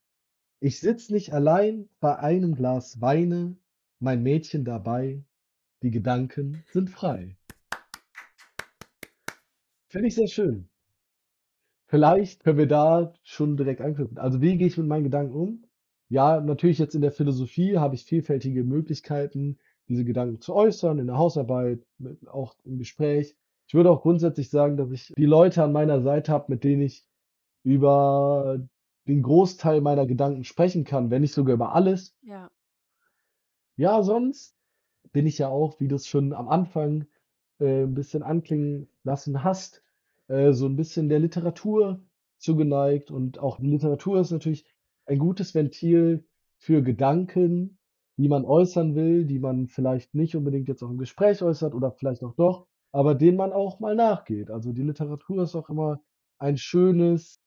[0.60, 3.56] Ich sitze nicht allein bei einem Glas Weine,
[4.02, 5.22] mein Mädchen dabei,
[5.82, 7.36] die Gedanken sind frei.“
[9.88, 10.68] Finde ich sehr schön.
[11.86, 14.18] Vielleicht können wir da schon direkt anknüpfen.
[14.18, 15.64] Also, wie gehe ich mit meinen Gedanken um?
[16.08, 21.06] Ja, natürlich jetzt in der Philosophie habe ich vielfältige Möglichkeiten, diese Gedanken zu äußern, in
[21.06, 23.36] der Hausarbeit, mit auch im Gespräch.
[23.68, 26.82] Ich würde auch grundsätzlich sagen, dass ich die Leute an meiner Seite habe, mit denen
[26.82, 27.06] ich
[27.62, 28.58] über
[29.06, 32.16] den Großteil meiner Gedanken sprechen kann, wenn nicht sogar über alles.
[32.22, 32.50] Ja.
[33.78, 34.54] Ja, sonst
[35.12, 37.06] bin ich ja auch, wie du's schon am Anfang,
[37.60, 39.82] äh, 'n bisschen anklingen lassen hast,
[40.28, 42.00] äh, so 'n bisschen der Literatur
[42.38, 44.66] zugeneigt und auch Literatur ist natürlich
[45.06, 46.26] ein gutes Ventil
[46.58, 47.78] für Gedanken,
[48.18, 51.92] die man äußern will, die man vielleicht nicht unbedingt jetzt auch im Gespräch äußert oder
[51.92, 54.50] vielleicht auch doch, aber denen man auch mal nachgeht.
[54.50, 56.02] Also, die Literatur ist auch immer
[56.38, 57.40] ein schönes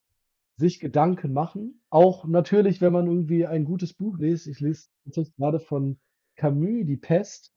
[0.58, 1.82] sich Gedanken machen.
[1.90, 4.46] Auch natürlich, wenn man irgendwie ein gutes Buch liest.
[4.48, 5.98] Ich lese tatsächlich grade von
[6.36, 7.52] Camus Die Pest,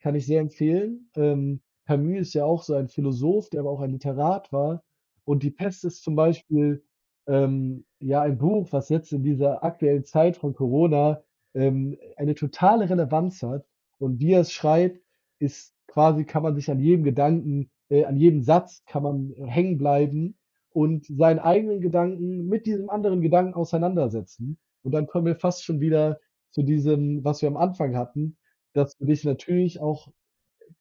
[0.00, 1.10] kann ich sehr empfehlen.
[1.16, 4.82] Ähm, Camus ist ja auch so ein Philosoph, der aber auch ein Literat war.
[5.24, 6.84] Und Die Pest ist zum Beispiel,
[7.26, 11.22] ähm, ja, ein Buch, was jetzt in dieser aktuellen Zeit von Corona,
[11.54, 13.66] ähm, eine totale Relevanz hat.
[13.98, 15.00] Und wie er es schreibt,
[15.38, 19.78] ist quasi kann man sich an jedem Gedanken äh, an jedem Satz kann man hängen
[19.78, 20.36] bleiben
[20.70, 24.58] und seinen eigenen Gedanken mit diesem anderen Gedanken auseinandersetzen.
[24.82, 26.18] Und dann kommen wir fast schon wieder
[26.54, 28.36] zu diesem, was wir am Anfang hatten,
[28.74, 30.08] dass du dich natürlich auch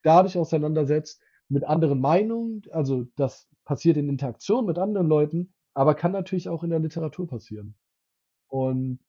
[0.03, 2.62] dadurch auseinandersetzt mit anderen Meinungen.
[2.71, 7.27] Also, das passiert in Interaktion mit anderen Leuten, aber kann natürlich auch in der Literatur
[7.27, 7.75] passieren.
[8.47, 8.99] Und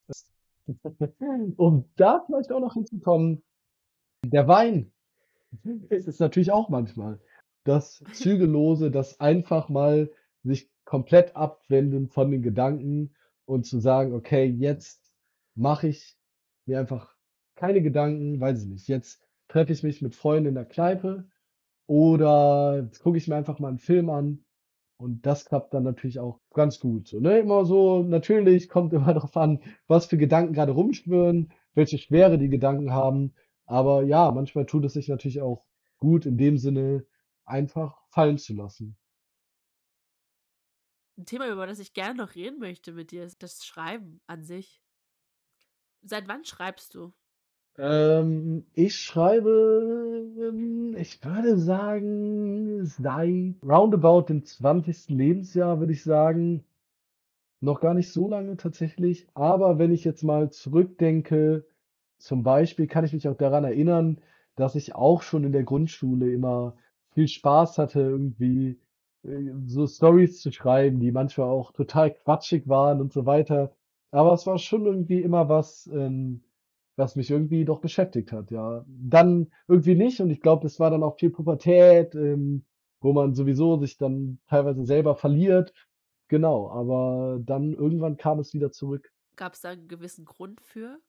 [1.57, 3.43] um da vielleicht auch noch hinzukommen,
[4.25, 4.91] der Wein
[5.91, 7.21] ist es natürlich auch manchmal.
[7.65, 10.11] Das Zügellose, das einfach mal
[10.45, 15.13] sich komplett abwenden von den Gedanken und zu sagen: „Okay, jetzt
[15.55, 16.17] mache ich
[16.67, 17.17] mir einfach
[17.57, 21.29] keine Gedanken, weiß ich nicht, jetzt treffe ich mich mit Freunden in der Kneipe
[21.87, 24.45] oder gucke ich mir einfach mal 'n Film an.“
[24.99, 27.39] Und das klappt dann natürlich auch ganz gut so, ne?
[27.41, 32.49] Immer so natürlich kommt immer drauf an, was für Gedanken grade rumschwirren, welche Schwere die
[32.51, 33.35] Gedanken haben.
[33.67, 35.67] Aber ja, manchmal tut es sich natürlich auch
[35.99, 37.07] gut in dem Sinne,
[37.47, 38.97] einfach fallen zu lassen.
[41.19, 44.45] 'N Thema, über das ich gerne noch reden möchte mit dir, ist das Schreiben an
[44.45, 44.84] sich.
[46.05, 47.13] Seit wann schreibst du?
[47.77, 50.31] Ähm, ich schreibe,
[50.97, 55.11] ich würde sagen, seit roundabout dem 20.
[55.11, 56.65] Lebensjahr, würde ich sagen.
[57.61, 61.65] Noch gar nicht so lange tatsächlich, aber wenn ich jetzt mal zurückdenke,
[62.19, 64.21] zum Beispiel kann ich mich auch daran erinnern,
[64.57, 66.77] dass ich auch schon in der Grundschule immer
[67.15, 68.79] viel Spaß hatte, irgendwie,
[69.25, 73.75] äh, so Storys zu schreiben, die manchmal auch total quatschig waren und so weiter.
[74.15, 76.45] Aber es war schon irgendwie immer was, ähm,
[76.97, 78.85] was mich irgendwie doch beschäftigt hat, ja.
[78.89, 82.65] Dann irgendwie nicht und ich glaube, das war dann auch viel Pubertät, ähm,
[83.01, 85.75] wo man sowieso sich dann teilweise selber verliert.
[86.29, 89.11] Genau, aber dann irgendwann kam es wieder zurück.
[89.39, 91.01] Gab's da 'n gewissen Grund für?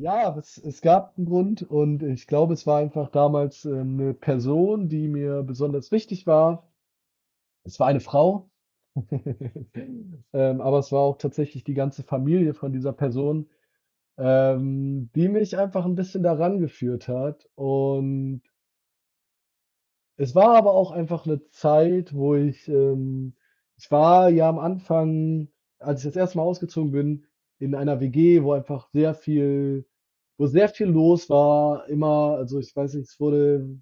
[0.00, 4.14] Ja, es es gab 'n Grund und ich glaube, es war einfach damals, ähm, 'ne
[4.14, 6.68] Person, die mir besonders wichtig war.
[7.64, 8.50] Es war eine Frau,
[10.32, 13.48] ähm, aber es war auch tatsächlich die ganze Familie von dieser Person,
[14.18, 17.48] ähm, die mich einfach 'n bisschen da rangeführt hat.
[17.56, 18.42] Und
[20.20, 23.34] es war aber auch einfach 'ne Zeit, wo ich, ähm
[23.80, 25.46] ich war ja am Anfang,
[25.78, 26.38] als ich das 1.
[26.38, 27.24] Mal ausgezogen bin,
[27.60, 29.86] in einer WG, wo einfach sehr viel
[30.36, 33.78] wo sehr viel los war, immer also, ich weiß nicht, es wurde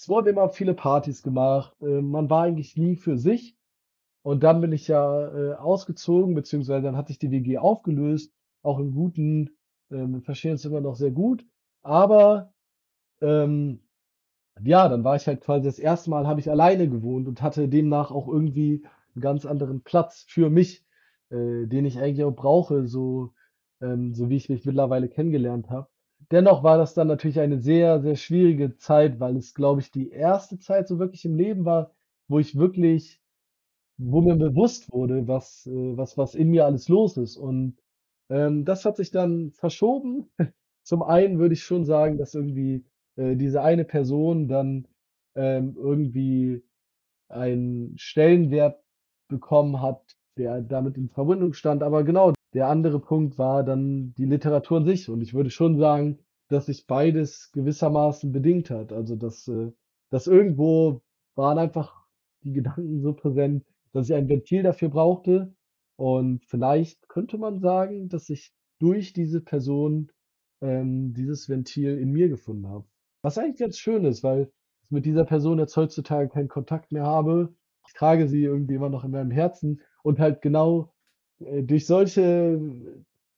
[0.00, 1.74] es wurden immer viele Partys gemacht.
[1.80, 3.57] Ähm, man war eigentlich nie für sich.
[4.28, 8.30] Und dann bin ich ja, äh, ausgezogen, beziehungsweise dann hat sich die WG aufgelöst,
[8.62, 9.48] auch im Guten.
[9.90, 11.46] Ähm, verstehen uns immer noch sehr gut.
[11.82, 12.52] Aber,
[13.22, 13.80] ähm,
[14.62, 16.10] ja, dann war ich halt quasi das 1.
[16.10, 18.84] Mal habe ich alleine gewohnt und hatte demnach auch irgendwie
[19.16, 20.84] 'n ganz anderen Platz für mich,
[21.30, 23.32] äh, den ich eigentlich auch brauche, so
[23.82, 25.88] ähm, so wie ich mich mittlerweile kennengelernt habe.
[26.32, 30.10] Dennoch war das dann natürlich eine sehr, sehr schwierige Zeit, weil es, glaube ich, die
[30.10, 30.58] 1.
[30.60, 31.92] Zeit so wirklich im Leben war,
[32.28, 33.20] wo ich wirklich
[33.98, 37.36] wo mir bewusst wurde, was äh, was was in mir alles los ist.
[37.36, 37.76] Und,
[38.30, 40.30] ähm, das hat sich dann verschoben.
[40.84, 42.84] Zum einen würde ich schon sagen, dass irgendwie,
[43.16, 44.86] äh, diese eine Person dann,
[45.36, 46.62] ähm, irgendwie
[47.28, 48.82] einen Stellenwert
[49.28, 51.82] bekommen hat, der damit in Verbindung stand.
[51.82, 55.08] Aber genau, der andere Punkt war dann die Literatur an sich.
[55.10, 58.92] Und ich würde schon sagen, dass sich beides gewissermaßen bedingt hat.
[58.92, 59.72] Also, dass äh,
[60.10, 61.02] dass irgendwo
[61.34, 62.06] waren einfach
[62.42, 65.54] die Gedanken so präsent, dass ich ein Ventil dafür brauchte.
[65.96, 70.12] Und vielleicht könnte man sagen, dass ich durch diese Person,
[70.60, 72.84] ähm, dieses Ventil in mir gefunden habe.
[73.22, 74.50] Was eigentlich ganz schön ist, weil
[74.82, 77.54] ich mit dieser Person jetzt heutzutage keinen Kontakt mehr habe.
[77.86, 80.92] Ich trage sie irgendwie immer noch in meinem Herzen und halt genau,
[81.40, 82.60] äh, durch solche,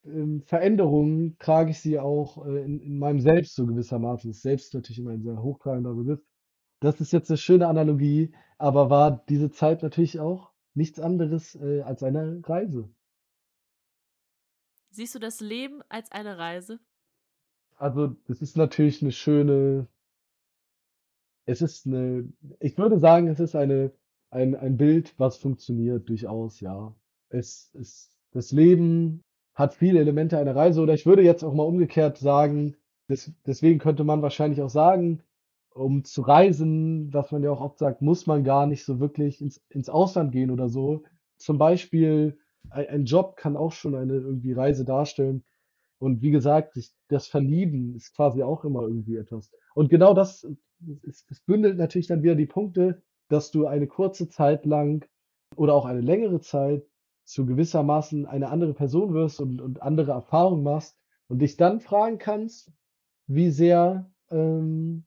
[0.04, 4.32] ähm, Veränderungen trage ich sie auch, äh, in in meinem Selbst so gewissermaßen.
[4.32, 6.20] Selbst ist natürlich immer ein sehr hochtrabender Begriff.
[6.82, 11.82] Das ist jetzt 'ne schöne Analogie, aber war diese Zeit natürlich auch nichts anderes, äh,
[11.82, 12.90] als eine Reise.
[14.92, 16.80] Siehst du das Leben als eine Reise?
[17.78, 19.86] Also, das ist natürlich 'ne schöne
[21.48, 23.92] es ist 'ne ich würde sagen, es ist eine
[24.30, 26.94] ein ein Bild, was funktioniert durchaus, ja.
[27.28, 29.22] Es es das Leben
[29.54, 32.76] hat viele Elemente einer Reise oder ich würde jetzt auch mal umgekehrt sagen,
[33.08, 35.22] des deswegen könnte man wahrscheinlich auch sagen,
[35.74, 39.40] um zu reisen, was man ja auch oft sagt, muss man gar nicht so wirklich
[39.40, 41.04] ins ins Ausland gehen oder so.
[41.36, 42.38] Zum Beispiel
[42.70, 45.44] ei ein Job kann auch schon eine irgendwie Reise darstellen.
[45.98, 49.50] Und wie gesagt, sich das Verlieben ist quasi auch immer irgendwie etwas.
[49.74, 50.46] Und genau das
[51.06, 55.06] es es bündelt natürlich dann wieder die Punkte, dass du eine kurze Zeit lang
[55.56, 56.84] oder auch eine längere Zeit
[57.24, 62.18] zu gewissermaßen eine andere Person wirst und und andere Erfahrungen machst und dich dann fragen
[62.18, 62.72] kannst,
[63.28, 65.04] wie sehr, ähm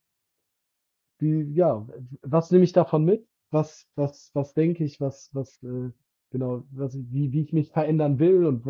[1.23, 1.87] wie ja,
[2.21, 3.27] was nehme ich davon mit?
[3.51, 5.91] Was was was denke ich, was was, äh
[6.31, 8.65] genau, was wie wie ich mich verändern will und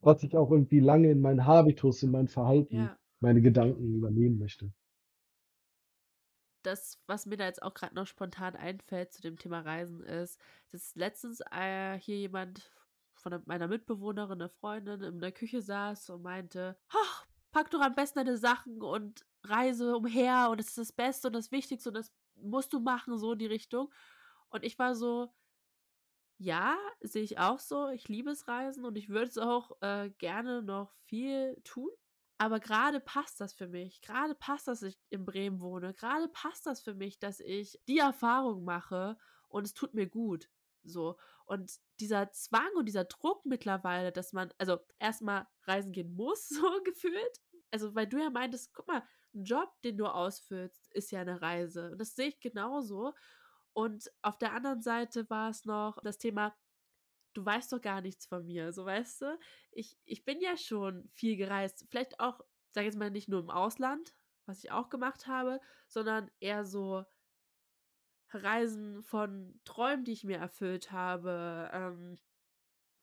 [0.00, 2.98] was ich auch irgendwie lange in meinen Habitus, in mein Verhalten, Ja.
[3.20, 4.72] meine Gedanken übernehmen möchte.
[6.64, 10.40] Das, was mir da jetzt auch grad noch spontan einfällt zu dem Thema Reisen ist,
[10.72, 12.72] dass letztens, äh, hier jemand
[13.14, 17.80] von 'ner meiner Mitbewohnerin, 'ne Freundin, in der Küche saß und meinte: „Ach, pack doch
[17.80, 21.90] am besten deine Sachen und reise umher und das ist das Beste und das Wichtigste
[21.90, 23.92] und das musst du machen“, so in die Richtung.
[24.50, 25.32] Und ich war so
[26.38, 27.88] ja, sehe ich auch so.
[27.88, 31.90] Ich liebe es Reisen und ich würde es auch, äh, gerne noch viel tun.
[32.38, 34.02] Aber grade passt das für mich.
[34.02, 35.94] Grade passt das, dass ich in Bremen wohne.
[35.94, 39.16] Grade passt das für mich, dass ich die Erfahrung mache
[39.48, 40.50] und es tut mir gut,
[40.84, 41.16] so.
[41.46, 46.48] Und dieser Zwang und dieser Druck mittlerweile, dass man also, erst mal reisen gehen muss,
[46.50, 47.40] so gefühlt.
[47.70, 49.02] Also, weil du ja meintest: „Guck mal,
[49.36, 53.14] 'n Job, den du ausfüllst, ist ja 'ne Reise.“ Und das sehe ich genauso.
[53.74, 56.56] Und auf der anderen Seite war es noch das Thema:
[57.34, 59.38] „Du weißt doch gar nichts von mir“, so, weißt du?
[59.72, 62.40] Ich ich bin ja schon viel gereist, vielleicht auch,
[62.72, 64.14] sage ich jetzt mal, nicht nur im Ausland,
[64.46, 67.04] was ich auch gemacht habe, sondern eher so
[68.32, 71.70] Reisen von Träumen, die ich mir erfüllt habe.
[71.72, 72.18] Ähm,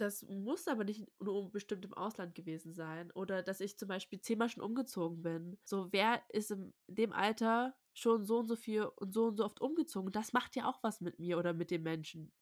[0.03, 4.21] das muss aber nicht nur bestimmt im Ausland gewesen sein oder dass ich zum Beispiel
[4.21, 5.57] zehnmal schon umgezogen bin.
[5.65, 9.45] So, wer ist in dem Alter schon so und so viel und so und so
[9.45, 10.11] oft umgezogen?
[10.11, 12.33] Das macht ja auch was mit mir oder mit dem Menschen.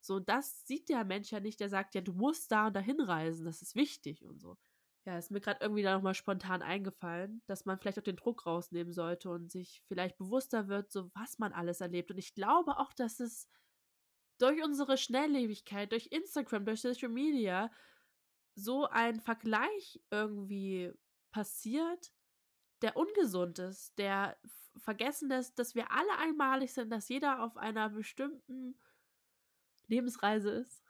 [0.00, 2.76] So, und das sieht der Mensch ja nicht, der sagt: „Ja, du musst da und
[2.76, 4.58] dahin reisen, das ist wichtig“ und so.
[5.06, 8.16] Ja, ist mir grad irgendwie da noch mal spontan eingefallen, dass man vielleicht auch den
[8.16, 12.10] Druck rausnehmen sollte und sich vielleicht bewusster wird, so was man alles erlebt.
[12.10, 13.48] Und ich glaube auch, dass es
[14.38, 17.70] durch unsere Schnelllebigkeit, durch Instagram, durch Social Media
[18.54, 20.92] so ein Vergleich irgendwie
[21.30, 22.12] passiert,
[22.82, 24.36] der ungesund ist, der
[24.76, 28.78] vergessen lässt, dass wir alle einmalig sind, dass jeder auf einer bestimmten
[29.86, 30.82] Lebensreise ist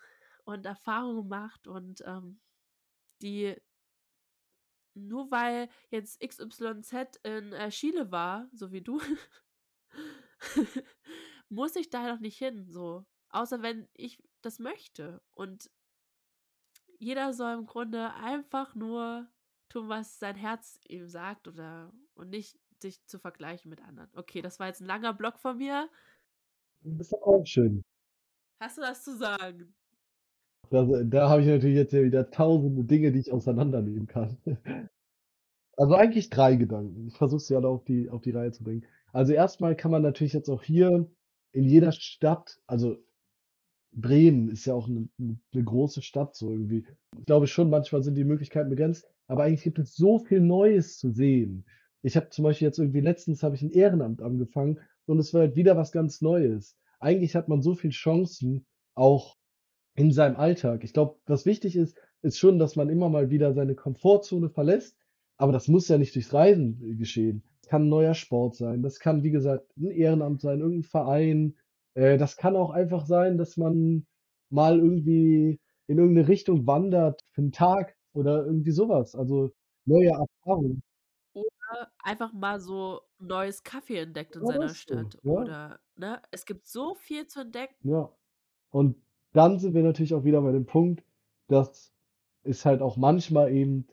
[0.45, 2.41] und Erfahrungen macht und, ähm,
[3.23, 3.57] die
[4.95, 9.01] nur weil jetzt XYZ in, äh, Chile war, so wie du,
[11.49, 13.05] muss ich da noch nicht hin, so.
[13.37, 15.20] Außer wenn ich das möchte.
[15.33, 15.70] Und
[16.99, 19.29] jeder soll im Grunde einfach nur
[19.68, 24.09] tun, was sein Herz ihm sagt oder und nicht sich zu vergleichen mit anderen.
[24.14, 25.90] Okay, das war jetzt 'n langer Block von mir.
[26.99, 27.83] Ist doch auch schön.
[28.61, 29.75] Hast du was zu sagen?
[30.70, 34.38] Also, da habe ich natürlich jetzt ja wieder tausende Dinge, die ich auseinandernehmen kann.
[35.79, 37.09] Also, eigentlich 3 Gedanken.
[37.09, 38.87] Ich versuche sie alle auf die auf die Reihe zu bringen.
[39.12, 41.11] Also, erst mal kann man natürlich jetzt auch hier
[41.53, 42.96] in jeder Stadt also,
[43.97, 46.85] Bremen ist ja auch 'ne 'n 'ne große Stadt so irgendwie.
[47.19, 50.99] Ich glaube schon, manchmal sind die Möglichkeiten begrenzt, aber eigentlich gibt es so viel Neues
[50.99, 51.65] zu sehen.
[52.03, 55.43] Ich habe zum Beispiel jetzt irgendwie letztens habe ich 'n Ehrenamt angefangen und es war
[55.43, 56.77] halt wieder was ganz Neues.
[57.01, 59.37] Eigentlich hat man so viel Chancen auch
[59.97, 60.85] in seinem Alltag.
[60.85, 64.97] Ich glaube, was wichtig ist, ist schon, dass man immer mal wieder seine Komfortzone verlässt,
[65.39, 67.43] aber das muss ja nicht durchs Reisen, geschehen.
[67.63, 70.89] Es kann 'n neuer Sport sein, das kann, wie gesagt, 'n Ehrenamt sein, irgend 'n
[70.89, 71.57] Verein.
[71.97, 74.07] Äh, das kann auch einfach sein, dass man
[74.51, 79.51] mal irgendwie in irgend 'ne Richtung wandert für 'n Tag oder irgendwie so was, also,
[79.87, 80.83] neue Erfahrungen.
[81.37, 85.47] Oder einfach mal so 'n neues Café entdeckt in Genau seiner das Stadt ja.
[85.47, 86.23] oder ne?
[86.31, 87.77] Es gibt so viel zu entdecken.
[87.85, 88.15] Ja.
[88.71, 88.97] Und
[89.33, 91.05] dann sind wir natürlich auch wieder bei dem Punkt,
[91.49, 91.95] dass
[92.43, 93.89] es halt auch manchmal eben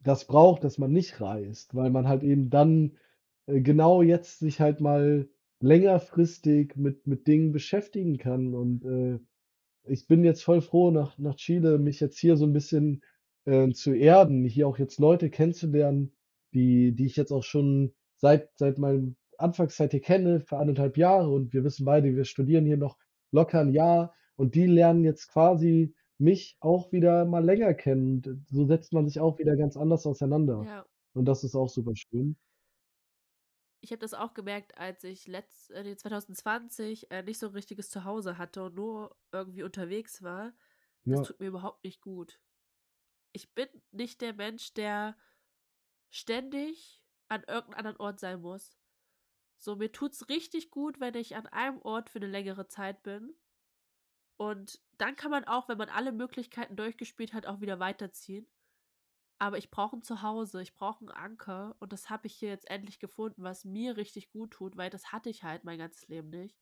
[0.00, 2.98] das braucht, dass man nicht reist, weil man halt eben dann,
[3.46, 5.28] äh, genau jetzt sich halt mal
[5.60, 8.54] längerfristig mit mit Dingen beschäftigen kann.
[8.54, 9.18] Und, äh,
[9.84, 13.02] ich bin jetzt voll froh, nach nach Chile mich jetzt hier so 'n bisschen,
[13.46, 16.12] äh, zu erden, hier auch jetzt Leute kennenzulernen,
[16.54, 20.96] die die ich jetzt auch schon seit seit meinem Anfangszeit hier kenne, für 1 1/2
[20.98, 22.98] Jahre und wir wissen beide, wir studieren hier noch
[23.32, 28.46] locker 'n Jahr und die lernen jetzt quasi mich auch wieder mal länger kennen und
[28.48, 30.68] so setzt man sich auch wieder ganz anders auseinander.
[30.68, 30.84] Ja.
[31.14, 32.36] Und das ist auch super schön.
[33.80, 37.52] Ich habe das auch gemerkt, als ich letzt äh, ne, 2020, äh, nicht so 'n
[37.54, 40.52] richtiges Zuhause hatte und nur irgendwie unterwegs war.
[41.08, 41.22] Das Ja.
[41.22, 42.40] tut mir überhaupt nicht gut.
[43.32, 45.16] ich bin nicht der Mensch, der
[46.10, 48.78] ständig an irgendeinem anderen Ort sein muss.
[49.58, 53.36] So, mir tut's richtig gut, wenn ich an einem Ort für eine längere Zeit bin.
[54.38, 58.48] Und dann kann man auch, wenn man alle Möglichkeiten durchgespielt hat, auch wieder weiterziehen.
[59.38, 62.68] Aber ich brauche ein Zuhause, ich brauche einen Anker und das habe ich hier jetzt
[62.68, 66.30] endlich gefunden, was mir richtig gut tut, weil das hatte ich halt mein ganzes Leben
[66.30, 66.56] nicht.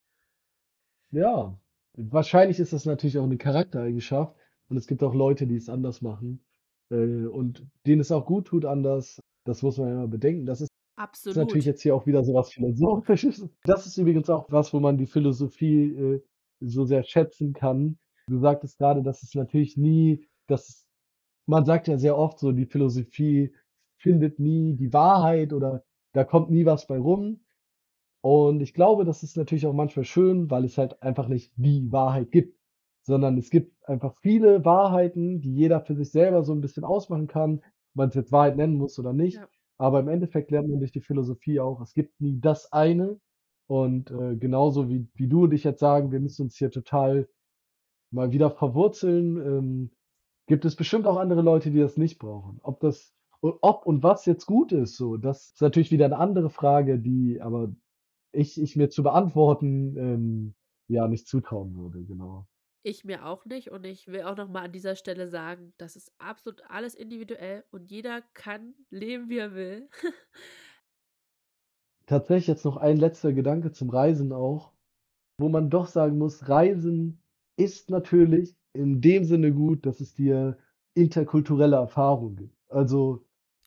[1.11, 1.59] Ja,
[1.95, 4.37] wahrscheinlich ist das natürlich auch eine Charaktereigenschaft
[4.69, 6.45] und es gibt auch Leute, die es anders machen,
[6.91, 9.21] äh, und denen es auch gut tut anders.
[9.45, 10.45] Das muss man ja immer bedenken.
[10.45, 11.65] Das ist natürlich Absolut.
[11.65, 13.49] jetzt hier auch wieder so was Philosophisches.
[13.65, 16.23] Das ist übrigens auch was, wo man die Philosophie, äh,
[16.61, 17.99] so sehr schätzen kann.
[18.29, 20.86] Du sagtest grade, dass es natürlich nie dass
[21.47, 23.55] man sagt ja sehr oft so, die Philosophie
[23.99, 25.85] findet nie die Wahrheit oder
[26.15, 27.41] da kommt nie was bei rum.
[28.23, 31.91] Und ich glaube, das ist natürlich auch manchmal schön, weil es halt einfach nicht die
[31.93, 32.59] Wahrheit gibt,
[33.03, 37.29] sondern es gibt einfach viele Wahrheiten, die jeder für sich selber so 'n bisschen ausmachen
[37.29, 37.63] kann, ob
[37.95, 39.37] man's jetzt Wahrheit nennen muss oder nicht.
[39.37, 39.49] Ja.
[39.79, 43.21] Aber im Endeffekt lernt man durch die Philosophie auch, es gibt nie das eine
[43.69, 47.29] und, äh, genauso wie wie du und ich jetzt sagen, wir müssen uns hier total
[48.13, 49.91] mal wieder verwurzeln, ähm,
[50.49, 52.61] gibt es bestimmt auch andere Leute, die das nicht brauchen.
[52.63, 56.51] Ob das ob und was jetzt gut ist so, das ist natürlich wieder 'ne andere
[56.51, 57.75] Frage, die aber
[58.33, 60.55] ich ich mir zu beantworten, ähm,
[60.89, 62.47] ja, nicht zutrauen würde, genau.
[62.85, 65.97] Ich mir auch nicht und ich will auch noch mal an dieser Stelle sagen, das
[65.97, 69.89] ist absolut alles individuell und jeder kann leben, wie er will.
[72.07, 74.73] Tatsächlich jetzt noch ein letzter Gedanke zum Reisen auch,
[75.39, 77.23] wo man doch sagen muss, Reisen
[77.59, 80.57] ist natürlich in dem Sinne gut, dass es dir
[80.95, 82.57] interkulturelle Erfahrungen gibt.
[82.71, 83.25] Also,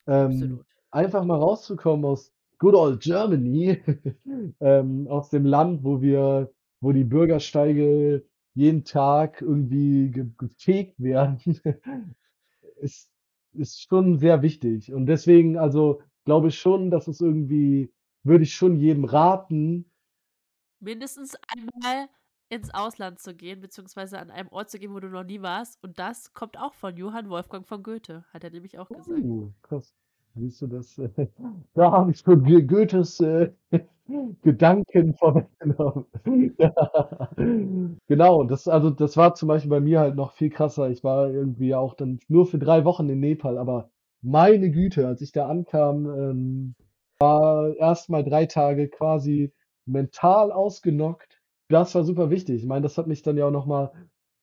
[0.08, 3.80] ähm, einfach mal rauszukommen aus good old Germany,
[4.60, 6.52] ähm, aus dem Land, wo wir
[6.82, 11.60] wo die Bürgersteige jeden Tag irgendwie ge gefegt werden,
[12.78, 13.12] ist
[13.54, 14.94] ist schon sehr wichtig.
[14.94, 17.92] Und deswegen, also, glaube ich schon, dass es irgendwie
[18.24, 19.90] würde ich schon jedem raten
[20.82, 22.08] Mindestens einmal
[22.50, 25.82] ins Ausland zu gehen, beziehungsweise an einem Ort zu gehen, wo du noch nie warst.
[25.84, 29.20] Und das kommt auch von Johann Wolfgang von Goethe, hat er nämlich auch gesagt.
[29.24, 29.94] Uh, krass.
[30.36, 30.98] Siehst du das?
[30.98, 31.10] äh,
[31.74, 33.52] Da habe ich schon Go Goethes, äh,
[34.42, 36.06] Gedanken vorweggenommen.
[36.58, 37.30] Ja.
[38.08, 40.90] Genau, das also, das war zum Beispiel bei mir halt noch viel krasser.
[40.90, 43.90] Ich war irgendwie auch dann nur für 3 Wochen in Nepal, aber
[44.22, 46.76] meine Güte, als ich da ankam, ähm,
[47.20, 49.54] war erst mal 3 Tage quasi
[49.86, 51.39] mental ausgenockt.
[51.72, 52.58] Das war super wichtig.
[52.64, 53.92] Ich meine, das hat mich dann ja auch noch mal,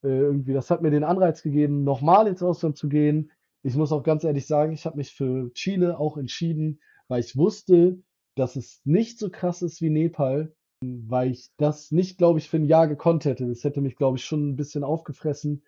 [0.01, 3.31] äh, irgendwie das hat mir den Anreiz gegeben, noch mal ins Ausland zu gehen.
[3.63, 7.35] Ich muss auch ganz ehrlich sagen, ich habe mich für Chile auch entschieden, weil ich
[7.35, 8.01] wusste,
[8.35, 12.57] dass es nicht so krass ist wie Nepal, weil ich das nicht, glaube ich, für
[12.57, 13.45] 'n Jahr gekonnt hätte.
[13.47, 15.63] Das hätte mich, glaube ich, schon 'n bisschen aufgefressen.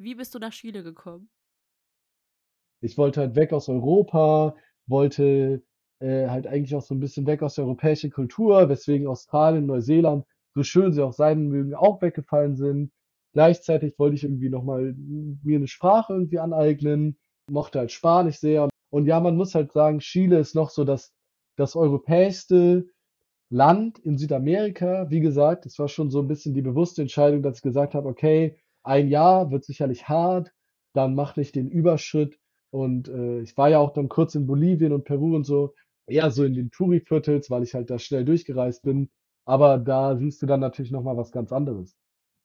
[0.00, 1.28] Wie bist du nach Chile gekommen?
[2.82, 4.56] Ich wollte halt weg aus Europa,
[4.86, 5.62] wollte,
[6.00, 10.24] äh, halt eigentlich auch so 'n bisschen weg aus der europäischen Kultur, weswegen Australien, Neuseeland,
[10.54, 12.92] so schön sie auch sein mögen, auch weggefallen sind.
[13.34, 17.18] Gleichzeitig wollte ich irgendwie noch mal m mir 'ne Sprache irgendwie aneignen,
[17.50, 18.68] mochte halt Spanisch sehr.
[18.92, 21.12] Und ja, man muss halt sagen, Chile ist noch so das
[21.56, 22.86] das europäischste
[23.50, 25.10] Land in Südamerika.
[25.10, 28.08] Wie gesagt, das war schon so 'n bisschen die bewusste Entscheidung, dass ich gesagt habe:
[28.08, 30.52] „Okay, ein Jahr wird sicherlich hart,
[30.94, 32.38] dann mache ich den Überschritt.“
[32.72, 35.74] Und, äh, ich war ja auch dann kurz in Bolivien und Peru und so,
[36.08, 39.10] eher so in den Touri-Viertels, weil ich halt da schnell durchgereist bin.
[39.46, 41.96] Aber da siehst du dann natürlich noch mal was ganz anderes.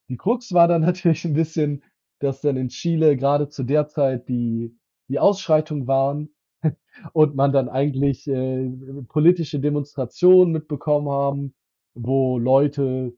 [0.10, 1.84] Die Krux war dann natürlich 'n bisschen,
[2.20, 4.78] dass dann in Chile grade zu der Zeit die
[5.10, 6.30] die Ausschreitungen waren
[7.14, 8.70] und man dann eigentlich, äh,
[9.10, 11.56] politische Demonstrationen mitbekommen haben,
[11.96, 13.14] wo Leute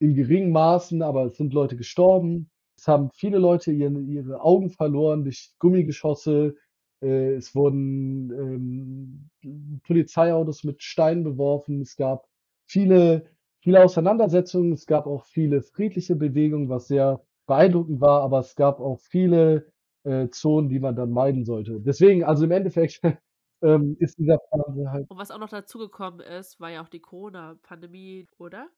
[0.00, 2.50] in geringen Maßen, aber es sind Leute gestorben.
[2.76, 6.56] Es haben viele Leute ihren ihre Augen verloren durch Gummigeschosse.
[7.02, 11.80] Äh, es wurden, ähm, Polizeiautos mit Steinen beworfen.
[11.82, 12.26] Es gab
[12.68, 13.26] viele
[13.60, 14.72] viele Auseinandersetzungen.
[14.72, 19.72] Es gab auch viele friedliche Bewegungen, was sehr beeindruckend war, aber es gab auch viele,
[20.04, 21.80] äh, Zonen, die man dann meiden sollte.
[21.80, 23.00] Deswegen, also, im Endeffekt,
[23.62, 27.00] ähm, ist dieser Phase halt Und was auch noch dazugekommen ist, war ja auch die
[27.00, 28.68] Corona-Pandemie, oder?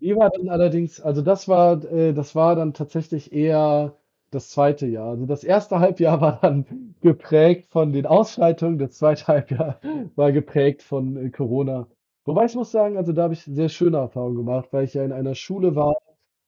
[0.00, 3.96] Die war dann allerdings also, das war äh, das war dann tatsächlich eher
[4.30, 4.86] das 2.
[4.88, 5.10] Jahr.
[5.10, 5.78] Also, das 1.
[5.78, 9.26] Halbjahr war dann geprägt von den Ausschreitungen, das 2.
[9.28, 9.80] Halbjahr
[10.16, 11.86] war geprägt von, äh, Corona.
[12.26, 15.04] Wobei ich muss sagen, also, da habe ich sehr schöne Erfahrungen gemacht, weil ich ja
[15.04, 15.96] in einer Schule war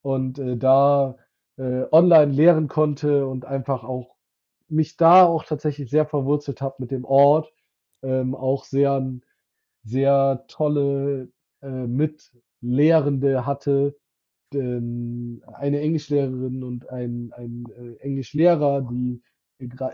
[0.03, 1.17] und, äh, da,
[1.57, 4.15] äh, online lehren konnte und einfach auch
[4.69, 7.53] mich da auch tatsächlich sehr verwurzelt habe mit dem Ort,
[8.03, 9.13] ähm, auch sehr
[9.85, 11.31] sehr tolle,
[11.63, 13.97] äh, Mitlehrende hatte,
[14.55, 19.23] ähm, eine Englischlehrerin und ein ein, äh, Englischlehrer, die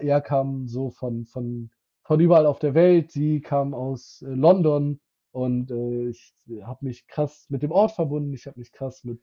[0.01, 1.71] er kam so von von
[2.05, 3.13] von überall auf der Welt.
[3.13, 5.01] Sie kam aus, äh, London
[5.33, 8.33] und, äh, ich habe mich krass mit dem Ort verbunden.
[8.35, 9.21] Ich habe mich krass mit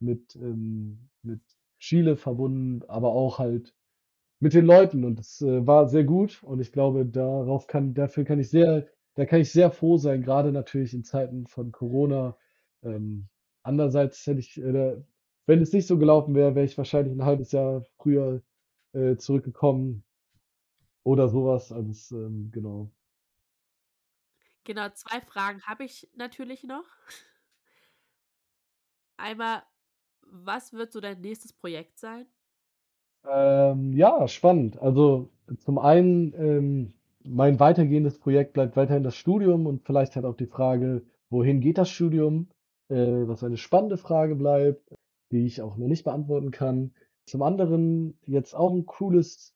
[0.00, 1.40] mit, ähm mit
[1.80, 3.74] Chile verbunden, aber auch halt
[4.40, 8.24] mit den Leuten und das, äh, war sehr gut und ich glaube, darauf kann dafür
[8.24, 12.36] kann ich sehr da kann ich sehr froh sein, grade natürlich in Zeiten von Corona.
[12.84, 13.28] Ähm,
[13.64, 14.96] andererseits hätte ich, äh
[15.46, 18.42] wenn es nicht so gelaufen wäre, wäre ich wahrscheinlich 'n halbes Jahr früher,
[18.94, 20.04] äh, zurückgekommen
[21.06, 21.70] oder so was.
[21.72, 22.90] Also, es, ähm genau.
[24.66, 26.84] Genau, 2 Fragen habe ich natürlich noch.
[29.18, 29.62] Einmal,
[30.22, 32.26] was wird so dein nächstes Projekt sein?
[33.28, 34.78] Ähm, ja, spannend.
[34.80, 36.92] Also, zum einen, ähm,
[37.24, 41.78] mein weitergehendes Projekt bleibt weiterhin das Studium und vielleicht halt auch die Frage: „Wohin geht
[41.78, 42.48] das Studium?“
[42.88, 44.94] Äh, was eine spannende Frage bleibt,
[45.32, 46.94] die ich auch noch nicht beantworten kann.
[47.24, 49.54] Zum anderen jetzt auch 'n cooles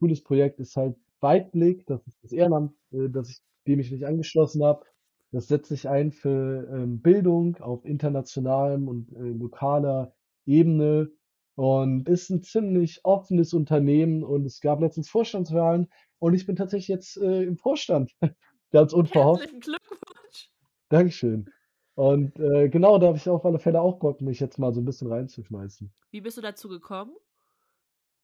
[0.00, 1.86] cooles Projekt ist halt Weitblick.
[1.86, 4.84] Das ist das Ehrenamt, äh, das ich dem ich mich angeschlossen habe.
[5.32, 10.14] Das setzt sich ein für, ähm, Bildung auf internationalem und, äh, lokaler
[10.46, 11.10] Ebene
[11.56, 15.88] und ist 'n ziemlich offenes Unternehmen und es gab letztens Vorstandswahlen
[16.18, 18.12] und ich bin tatsächlich jetzt, äh, im Vorstand,
[18.72, 19.44] ganz unverhofft.
[19.44, 20.48] Herzlichen Glückwunsch.
[20.90, 21.50] Dankeschön.
[21.94, 24.80] Und, äh, genau, da habe ich auf alle Fälle auch Bock, mich jetzt mal so
[24.80, 25.92] 'n bisschen reinzuschmeißen.
[26.12, 27.16] Wie bist du dazu gekommen?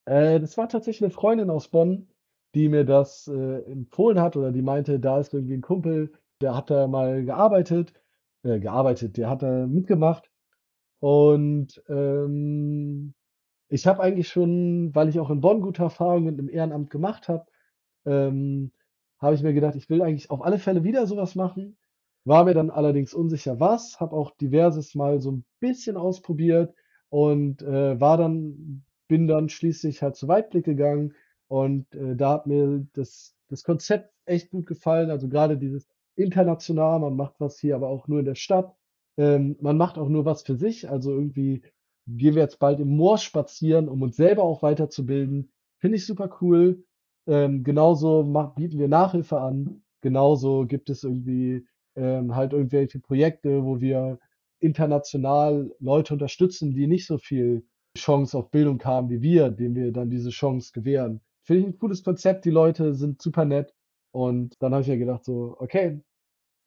[0.07, 2.09] Äh, das war tatsächlich 'ne Freundin aus Bonn,
[2.55, 6.57] die mir das, äh, empfohlen hat oder die meinte, da ist irgendwie 'n Kumpel, der
[6.57, 7.93] hat da mal gearbeitet
[8.45, 10.31] äh, gearbeitet, der hat da mitgemacht.
[11.01, 13.15] Und, ähm,
[13.71, 17.47] ich habe eigentlich schon, weil ich auch in Bonn gute Erfahrungen im Ehrenamt gemacht habe,
[18.07, 18.73] ähm,
[19.21, 21.77] habe ich mir gedacht, ich will eigentlich auf alle Fälle wieder so was machen,
[22.27, 26.75] war mir dann allerdings unsicher was, habe auch diverses Mal so 'n bisschen ausprobiert
[27.11, 31.15] und, äh, war dann bin dann schließlich halt zu Weitblick gegangen
[31.49, 35.11] und, äh, da hat mir das das Konzept echt gut gefallen.
[35.11, 38.75] Also, grade dieses international, man macht was hier aber auch nur in der Stadt.
[39.17, 40.89] Ähm, man macht auch nur was für sich.
[40.91, 41.63] Also, irgendwie
[42.07, 45.51] gehen wir jetzt bald im Moor spazieren, um uns selber auch weiterzubilden.
[45.79, 46.85] Finde ich super cool.
[47.27, 49.83] Ähm, genauso mach bieten wir Nachhilfe an.
[50.01, 54.19] Genauso gibt es irgendwie, ähm, halt irgendwelche Projekte, wo wir
[54.61, 59.93] international Leute unterstützen, die nicht so viel Chance auf Bildung haben wie wir, denen wir
[59.93, 61.21] dann diese Chance gewähren.
[61.49, 62.45] Finde ich 'n cooles Konzept.
[62.45, 63.75] Die Leute sind super nett
[64.13, 66.03] und dann habe ich mir gedacht so: „Okay,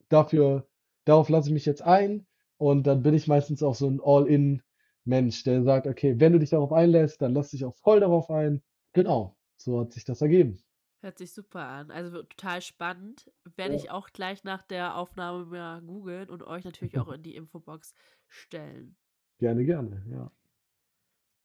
[0.09, 0.67] dafür
[1.05, 2.27] darauf lasse ich mich jetzt ein.“
[2.57, 6.51] Und dann bin ich meistens auch so 'n All-in-Mensch, der sagt: „Okay, wenn du dich
[6.51, 8.63] darauf einlässt, dann lass dich auch voll darauf ein.“
[8.93, 10.63] Genau, so hat sich das ergeben.
[11.03, 11.89] Hört sich super an.
[11.91, 13.31] Also, total spannend.
[13.55, 13.75] Werde Ja.
[13.75, 17.93] ich auch gleich nach der Aufnahme mal googeln und euch natürlich auch in die Infobox
[18.27, 18.97] stellen.
[19.39, 20.31] Gerne, gerne, ja.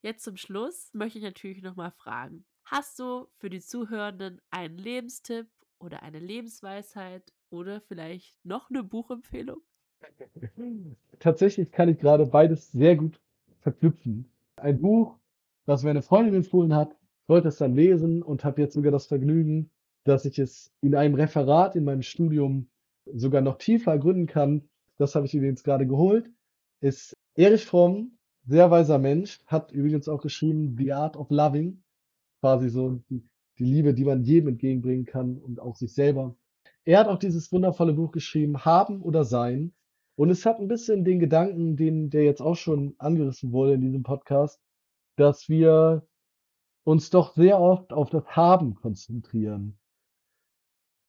[0.03, 4.77] Jetzt zum Schluss möchte ich natürlich noch mal fragen: Hast du für die Zuhörenden einen
[4.77, 5.49] Lebenstipp
[5.79, 9.63] oder eine Lebensweisheit oder vielleicht noch 'ne Buchempfehlung?
[11.19, 13.21] Tatsächlich kann ich grade beides sehr gut
[13.61, 14.31] verknüpfen.
[14.57, 15.19] Ein Buch,
[15.67, 16.97] das mir 'ne Freundin empfohlen hat,
[17.29, 19.71] wollte es dann lesen und habe jetzt sogar das Vergnügen,
[20.05, 22.69] dass ich es in einem Referat in meinem Studium
[23.13, 24.69] sogar noch tiefer ergründen kann.
[24.99, 26.31] Das habe ich übrigens grade geholt.
[26.81, 31.83] Ist Erich Fromm, sehr weiser Mensch, hat übrigens auch geschrieben „The Art of Loving“,
[32.41, 33.25] quasi so die
[33.59, 36.37] die Liebe, die man jedem entgegenbringen kann und auch sich selber.
[36.85, 39.73] Er hat auch dieses wundervolle Buch geschrieben „Haben oder Sein“
[40.17, 43.81] und es hat 'n bisschen den Gedanken, den der jetzt auch schon angerissen wurde in
[43.83, 44.61] diesem Podcast,
[45.17, 46.07] dass wir
[46.85, 49.79] uns doch sehr oft auf das Haben konzentrieren.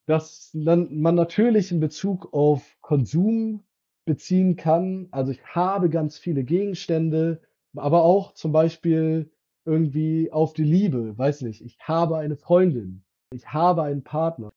[0.08, 3.66] Das dann man natürlich in Bezug auf Konsum
[4.06, 5.10] beziehen kann.
[5.12, 7.42] Also, ich habe ganz viele Gegenstände,
[7.76, 9.30] aber auch zum Beispiel
[9.68, 11.18] irgendwie auf die Liebe.
[11.18, 13.04] Weiß nicht, ich habe eine Freundin,
[13.34, 14.54] ich habe einen Partner.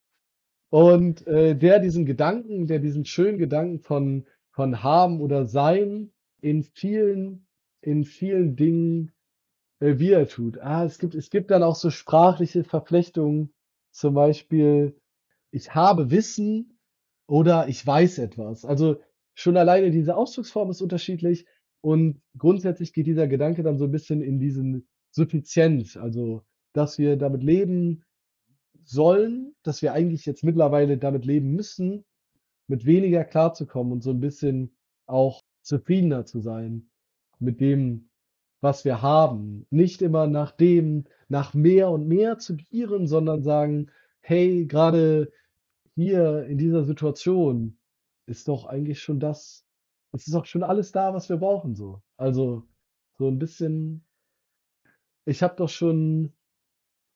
[0.70, 6.62] Und, äh, der diesen Gedanken der diesen schönen Gedanken von von Haben oder Sein in
[6.64, 7.46] vielen
[7.82, 9.12] in vielen Dingen,
[9.80, 10.58] äh, wieder tut.
[10.60, 13.52] Ah, es gibt es gibt dann auch so sprachliche Verflechtungen,
[13.92, 14.96] zum Beispiel:
[15.52, 16.78] „Ich habe Wissen“
[17.28, 18.98] oder „Ich weiß etwas.“ Also,
[19.34, 21.46] schon alleine diese Ausdrucksform ist unterschiedlich
[21.82, 26.42] und grundsätzlich geht dieser Gedanke dann so 'n bisschen in diesen Suffizienz, also,
[26.72, 28.04] dass wir damit leben
[28.84, 32.04] sollen, dass wir eigentlich jetzt mittlerweile damit leben müssen,
[32.68, 36.90] mit weniger klarzukommen und so 'n bisschen auch zufriedener zu sein
[37.40, 38.10] mit dem,
[38.62, 39.66] was wir haben.
[39.70, 43.90] Nicht immer nach dem nach mehr und mehr zu gieren, sondern sagen:
[44.22, 45.32] „Hey, grade
[45.96, 47.78] hier in dieser Situation
[48.26, 49.66] ist doch eigentlich schon das
[50.14, 52.66] es ist doch schon alles da, was wir brauchen so.“ Also,
[53.18, 54.04] so 'n bisschen
[55.30, 56.32] „Ich habe doch schon“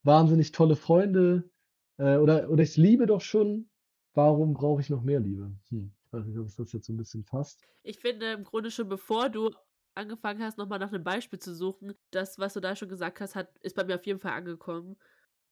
[0.05, 1.51] wahnsinnig tolle Freunde,
[1.99, 3.71] äh, oder oder ich liebe doch schon,
[4.15, 5.53] warum brauche ich noch mehr Liebe?
[5.71, 7.65] Hm, ich weiß nicht, ob es das jetzt so 'n bisschen fasst.
[7.87, 9.51] Ich finde im Grunde schon bevor du
[9.95, 13.21] angefangen hast, noch mal nach 'nem Beispiel zu suchen, das, was du da schon gesagt
[13.21, 14.97] hast, hat ist bei mir auf jeden Fall angekommen.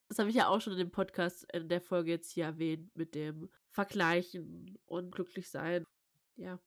[0.08, 2.90] Das habe ich ja auch schon in dem Podcast in der Folge jetzt hier erwähnt
[2.96, 5.84] mit dem Vergleichen und glücklich sein.
[6.36, 6.60] Ja.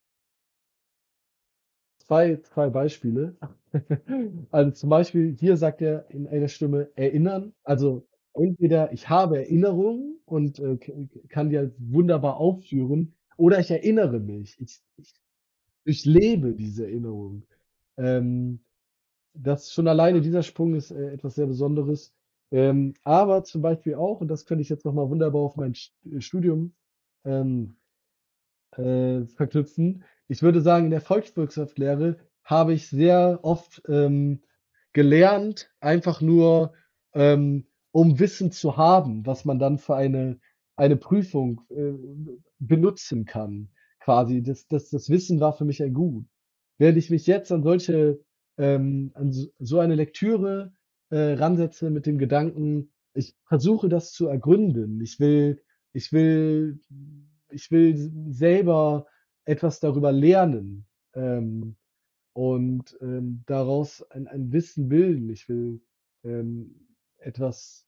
[2.08, 3.36] 2 2 Beispiele.
[4.52, 10.20] Also, zum Beispiel hier sagt er in einer Stimme: „Erinnern.“ Also, entweder ich habe Erinnerungen
[10.26, 10.78] und, äh,
[11.30, 14.58] kann die halt wunderbar aufführen oder ich erinnere mich.
[14.62, 15.14] Ich ich
[15.86, 17.44] durchlebe diese Erinnerung.
[17.98, 18.60] Ähm,
[19.36, 22.14] das schon alleine dieser Sprung ist, äh, etwas sehr Besonderes.
[22.52, 25.76] Ähm, aber zum Beispiel auch, und das könnte ich jetzt noch mal wunderbar auf mein
[25.76, 26.74] St Studium,
[27.26, 27.76] ähm,
[28.78, 30.04] äh, verknüpfen.
[30.28, 34.42] Ich würde sagen, in der Volkswirtschaftslehre habe ich sehr oft, ähm,
[34.94, 36.74] gelernt, einfach nur,
[37.14, 40.40] ähm, um Wissen zu haben, was man dann für eine
[40.78, 41.94] eine Prüfung, äh,
[42.60, 43.70] benutzen kann
[44.00, 44.42] quasi.
[44.44, 46.26] Das das das Wissen war für mich ein Gut.
[46.78, 48.20] Während ich mich jetzt an solche
[48.58, 50.74] ähm, an so eine Lektüre,
[51.10, 55.00] äh, ransetze mit dem Gedanken, ich versuche das zu ergründen.
[55.02, 55.62] Ich will
[55.94, 56.80] ich will
[57.50, 57.96] ich will
[58.32, 59.08] selber
[59.46, 61.76] etwas darüber lernen, ähm,
[62.34, 65.30] und, ähm, daraus ein ein Wissen bilden.
[65.30, 65.82] Ich will,
[66.24, 66.88] ähm,
[67.18, 67.88] etwas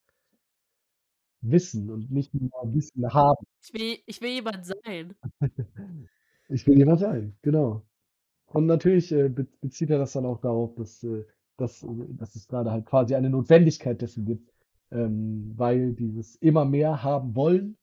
[1.42, 3.44] wissen und nicht nur Wissen haben.
[3.62, 5.14] Ich will ich will jemand sein.
[6.50, 7.86] Ich will jemand sein, genau.
[8.46, 11.24] Und natürlich, äh, be bezieht er das dann auch darauf, dass, äh
[11.58, 14.52] dass äh, dass es grade halt quasi eine Notwendigkeit dessen gibt,
[14.90, 17.76] ähm, weil dieses immer mehr haben wollen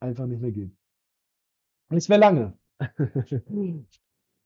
[0.00, 0.72] einfach nicht mehr geht.
[1.90, 2.56] Nicht mehr lange.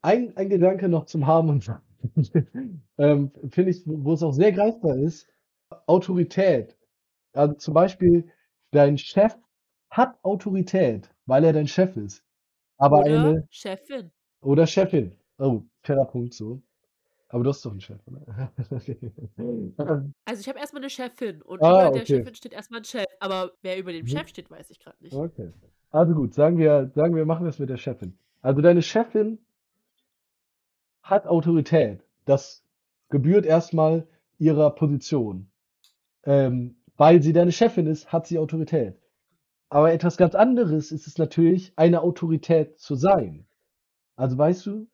[0.03, 1.83] Ein ein Gedanke noch zum Haben und Sein.
[2.99, 5.28] Ähm, finde ich, wo es auch sehr greifbar ist,
[5.87, 6.76] Autorität.
[7.35, 8.31] Also, zum Beispiel,
[8.72, 9.37] dein Chef
[9.91, 12.24] hat Autorität, weil er dein Chef ist,
[12.78, 14.11] aber Oder eine Chefin.
[14.43, 15.16] oder Chefin.
[15.39, 16.62] Oh, fairer Punkt so.
[17.31, 18.53] Aber du hast doch 'n Chef, oder?
[20.26, 22.31] Also, ich habe erst mal 'ne Chefin und Ah, über der okay.
[22.31, 24.07] Chefin steht erst mal 'n Chef, aber wer über dem Mhm.
[24.07, 25.20] Chef steht, weiß ich grad nicht.
[25.20, 25.53] Okay.
[25.91, 28.16] Also, gut, sagen wir sagen wir machen wir's mit der Chefin.
[28.43, 29.38] Also, deine Chefin
[31.03, 32.05] hat Autorität.
[32.26, 32.64] Das
[33.09, 34.07] gebührt erst mal
[34.38, 35.51] ihrer Position.
[36.22, 39.01] Ähm, weil sie deine Chefin ist, hat sie Autorität.
[39.68, 43.47] Aber etwas ganz anderes ist es natürlich, eine Autorität zu sein.
[44.14, 44.86] Also, weißt du,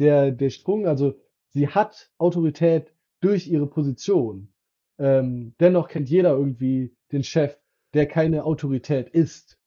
[0.00, 1.14] der der Sprung also,
[1.50, 4.52] sie hat Autorität durch ihre Position.
[4.98, 7.56] Ähm, dennoch kennt jeder irgendwie den Chef,
[7.94, 9.59] der keine Autorität ist,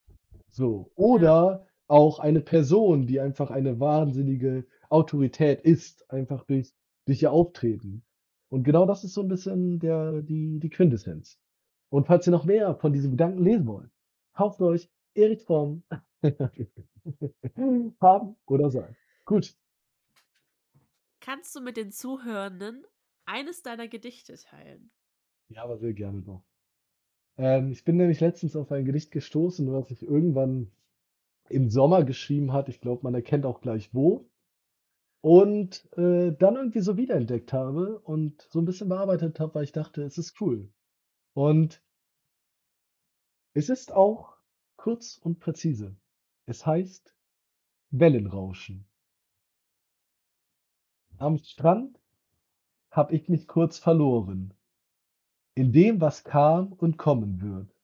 [0.54, 0.92] so.
[1.16, 1.34] Ja.
[1.36, 6.74] Oder auch eine Person, die einfach eine wahnsinnige Autorität ist, einfach durch
[7.06, 8.06] durch ihr Auftreten.
[8.50, 11.40] Und genau das ist so 'n bisschen der die die Quintessenz.
[11.92, 13.92] Und falls ihr noch mehr von diesen Gedanken lesen wollt,
[14.34, 15.84] kauft euch Erich Fromm
[18.02, 18.98] „Haben oder Sein“.
[19.26, 19.56] Gut.
[21.22, 22.86] Kannst du mit den Zuhörenden
[23.26, 24.92] eines deiner Gedichte teilen?
[25.50, 26.44] Ja, aber sehr gerne doch.
[27.38, 30.72] Ähm, ich bin nämlich letztens auf ein Gedicht gestoßen, was ich irgendwann
[31.50, 32.72] im Sommer geschrieben hatte.
[32.72, 34.30] Ich glaube, man erkennt auch gleich wo.
[35.22, 39.72] Und, äh, dann irgendwie so wiederentdeckt habe und so 'n bisschen bearbeitet habe, weil ich
[39.74, 40.70] dachte, es ist cool.
[41.34, 41.82] Und
[43.56, 44.38] es ist auch
[44.78, 45.96] kurz und präzise.
[46.46, 47.16] Es heißt
[47.92, 48.86] „Wellenrauschen“.
[51.18, 52.00] Am Strand
[52.92, 54.54] habe ich mich kurz verloren
[55.56, 57.76] in dem, was kam und kommen wird.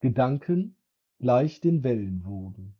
[0.00, 0.76] Gedanken
[1.18, 2.74] gleich den Wellenwogen.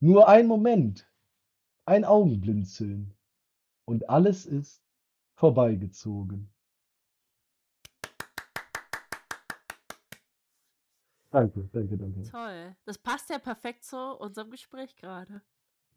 [0.00, 1.10] Nur ein Moment,
[1.84, 3.14] ein Augenblinzeln
[3.84, 4.82] und alles ist
[5.34, 6.50] vorbeigezogen.
[11.30, 12.22] Danke, danke, danke.
[12.24, 12.76] Toll.
[12.84, 15.42] Das passt ja perfekt zu unserem Gespräch grade.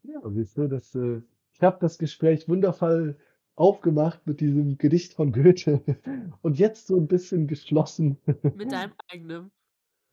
[0.02, 1.22] Ja, siehst du, das, äh
[1.52, 3.18] ich habe das Gespräch wundervoll
[3.56, 5.82] aufgemacht mit diesem Gedicht von Goethe
[6.42, 8.18] und jetzt so 'n bisschen geschlossen.
[8.54, 9.50] Mit deinem eigenen.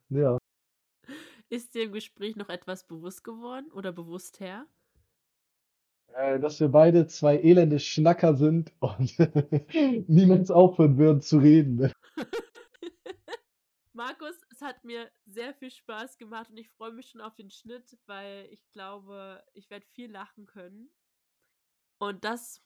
[0.10, 0.38] Ja.
[1.52, 4.68] Ist dir im Gespräch noch etwas bewusst geworden oder bewusster?
[6.14, 9.16] Äh, dass wir beide 2 elende Schnacker sind und
[10.10, 11.92] niemals aufhören würden zu reden, ne?
[13.94, 17.52] Markus, es hat mir sehr viel Spaß gemacht und ich freue mich schon auf den
[17.52, 20.92] Schnitt, weil ich glaube, ich werde viel lachen können.
[22.02, 22.64] Und das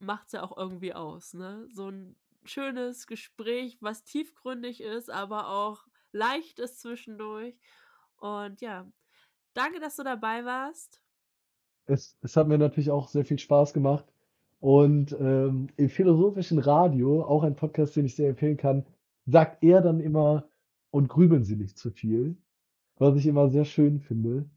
[0.00, 1.68] macht's ja auch irgendwie aus, ne?
[1.72, 7.58] So 'n schönes Gespräch, was tiefgründig ist, aber auch leicht ist zwischendurch.
[8.16, 8.90] Und ja,
[9.54, 11.02] danke, dass du dabei warst.
[11.86, 14.12] Es es hat mir natürlich auch sehr viel Spaß gemacht.
[14.60, 18.86] Und, ähm, im philosophischen Radio, auch ein Podcast, den ich sehr empfehlen kann,
[19.26, 20.48] sagt er dann immer:
[20.90, 22.36] „Und grübeln Sie nicht zu viel“,
[22.96, 24.50] was ich immer sehr schön finde.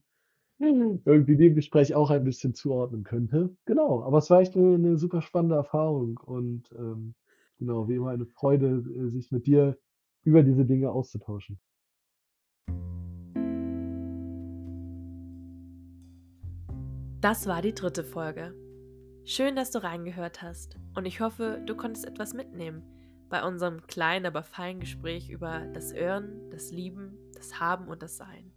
[0.60, 3.56] Irgendwie dem Gespräch auch ein bisschen zuordnen könnte.
[3.66, 7.16] Genau, aber es war echt 'ne 'ne super spannende Erfahrung und, ähm,
[7.58, 9.78] genau, wie immer eine Freude, äh, sich mit dir
[10.24, 11.60] über diese Dinge auszutauschen.
[17.22, 18.54] Das war die dritte Folge.
[19.26, 22.84] Schön, dass du reingehört hast und ich hoffe, du konntest etwas mitnehmen
[23.30, 28.18] bei unserem kleinen, aber feinen Gespräch über das Irren, das Lieben, das Haben und das
[28.18, 28.53] Sein.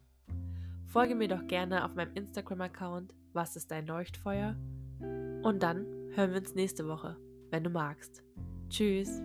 [0.96, 4.56] Folge mir doch gerne auf meinem Instagram-Account Was ist dein Leuchtfeuer?
[5.42, 5.84] Und dann
[6.14, 7.18] hören wir uns nächste Woche,
[7.50, 8.22] wenn du magst.
[8.70, 9.20] Tschüss.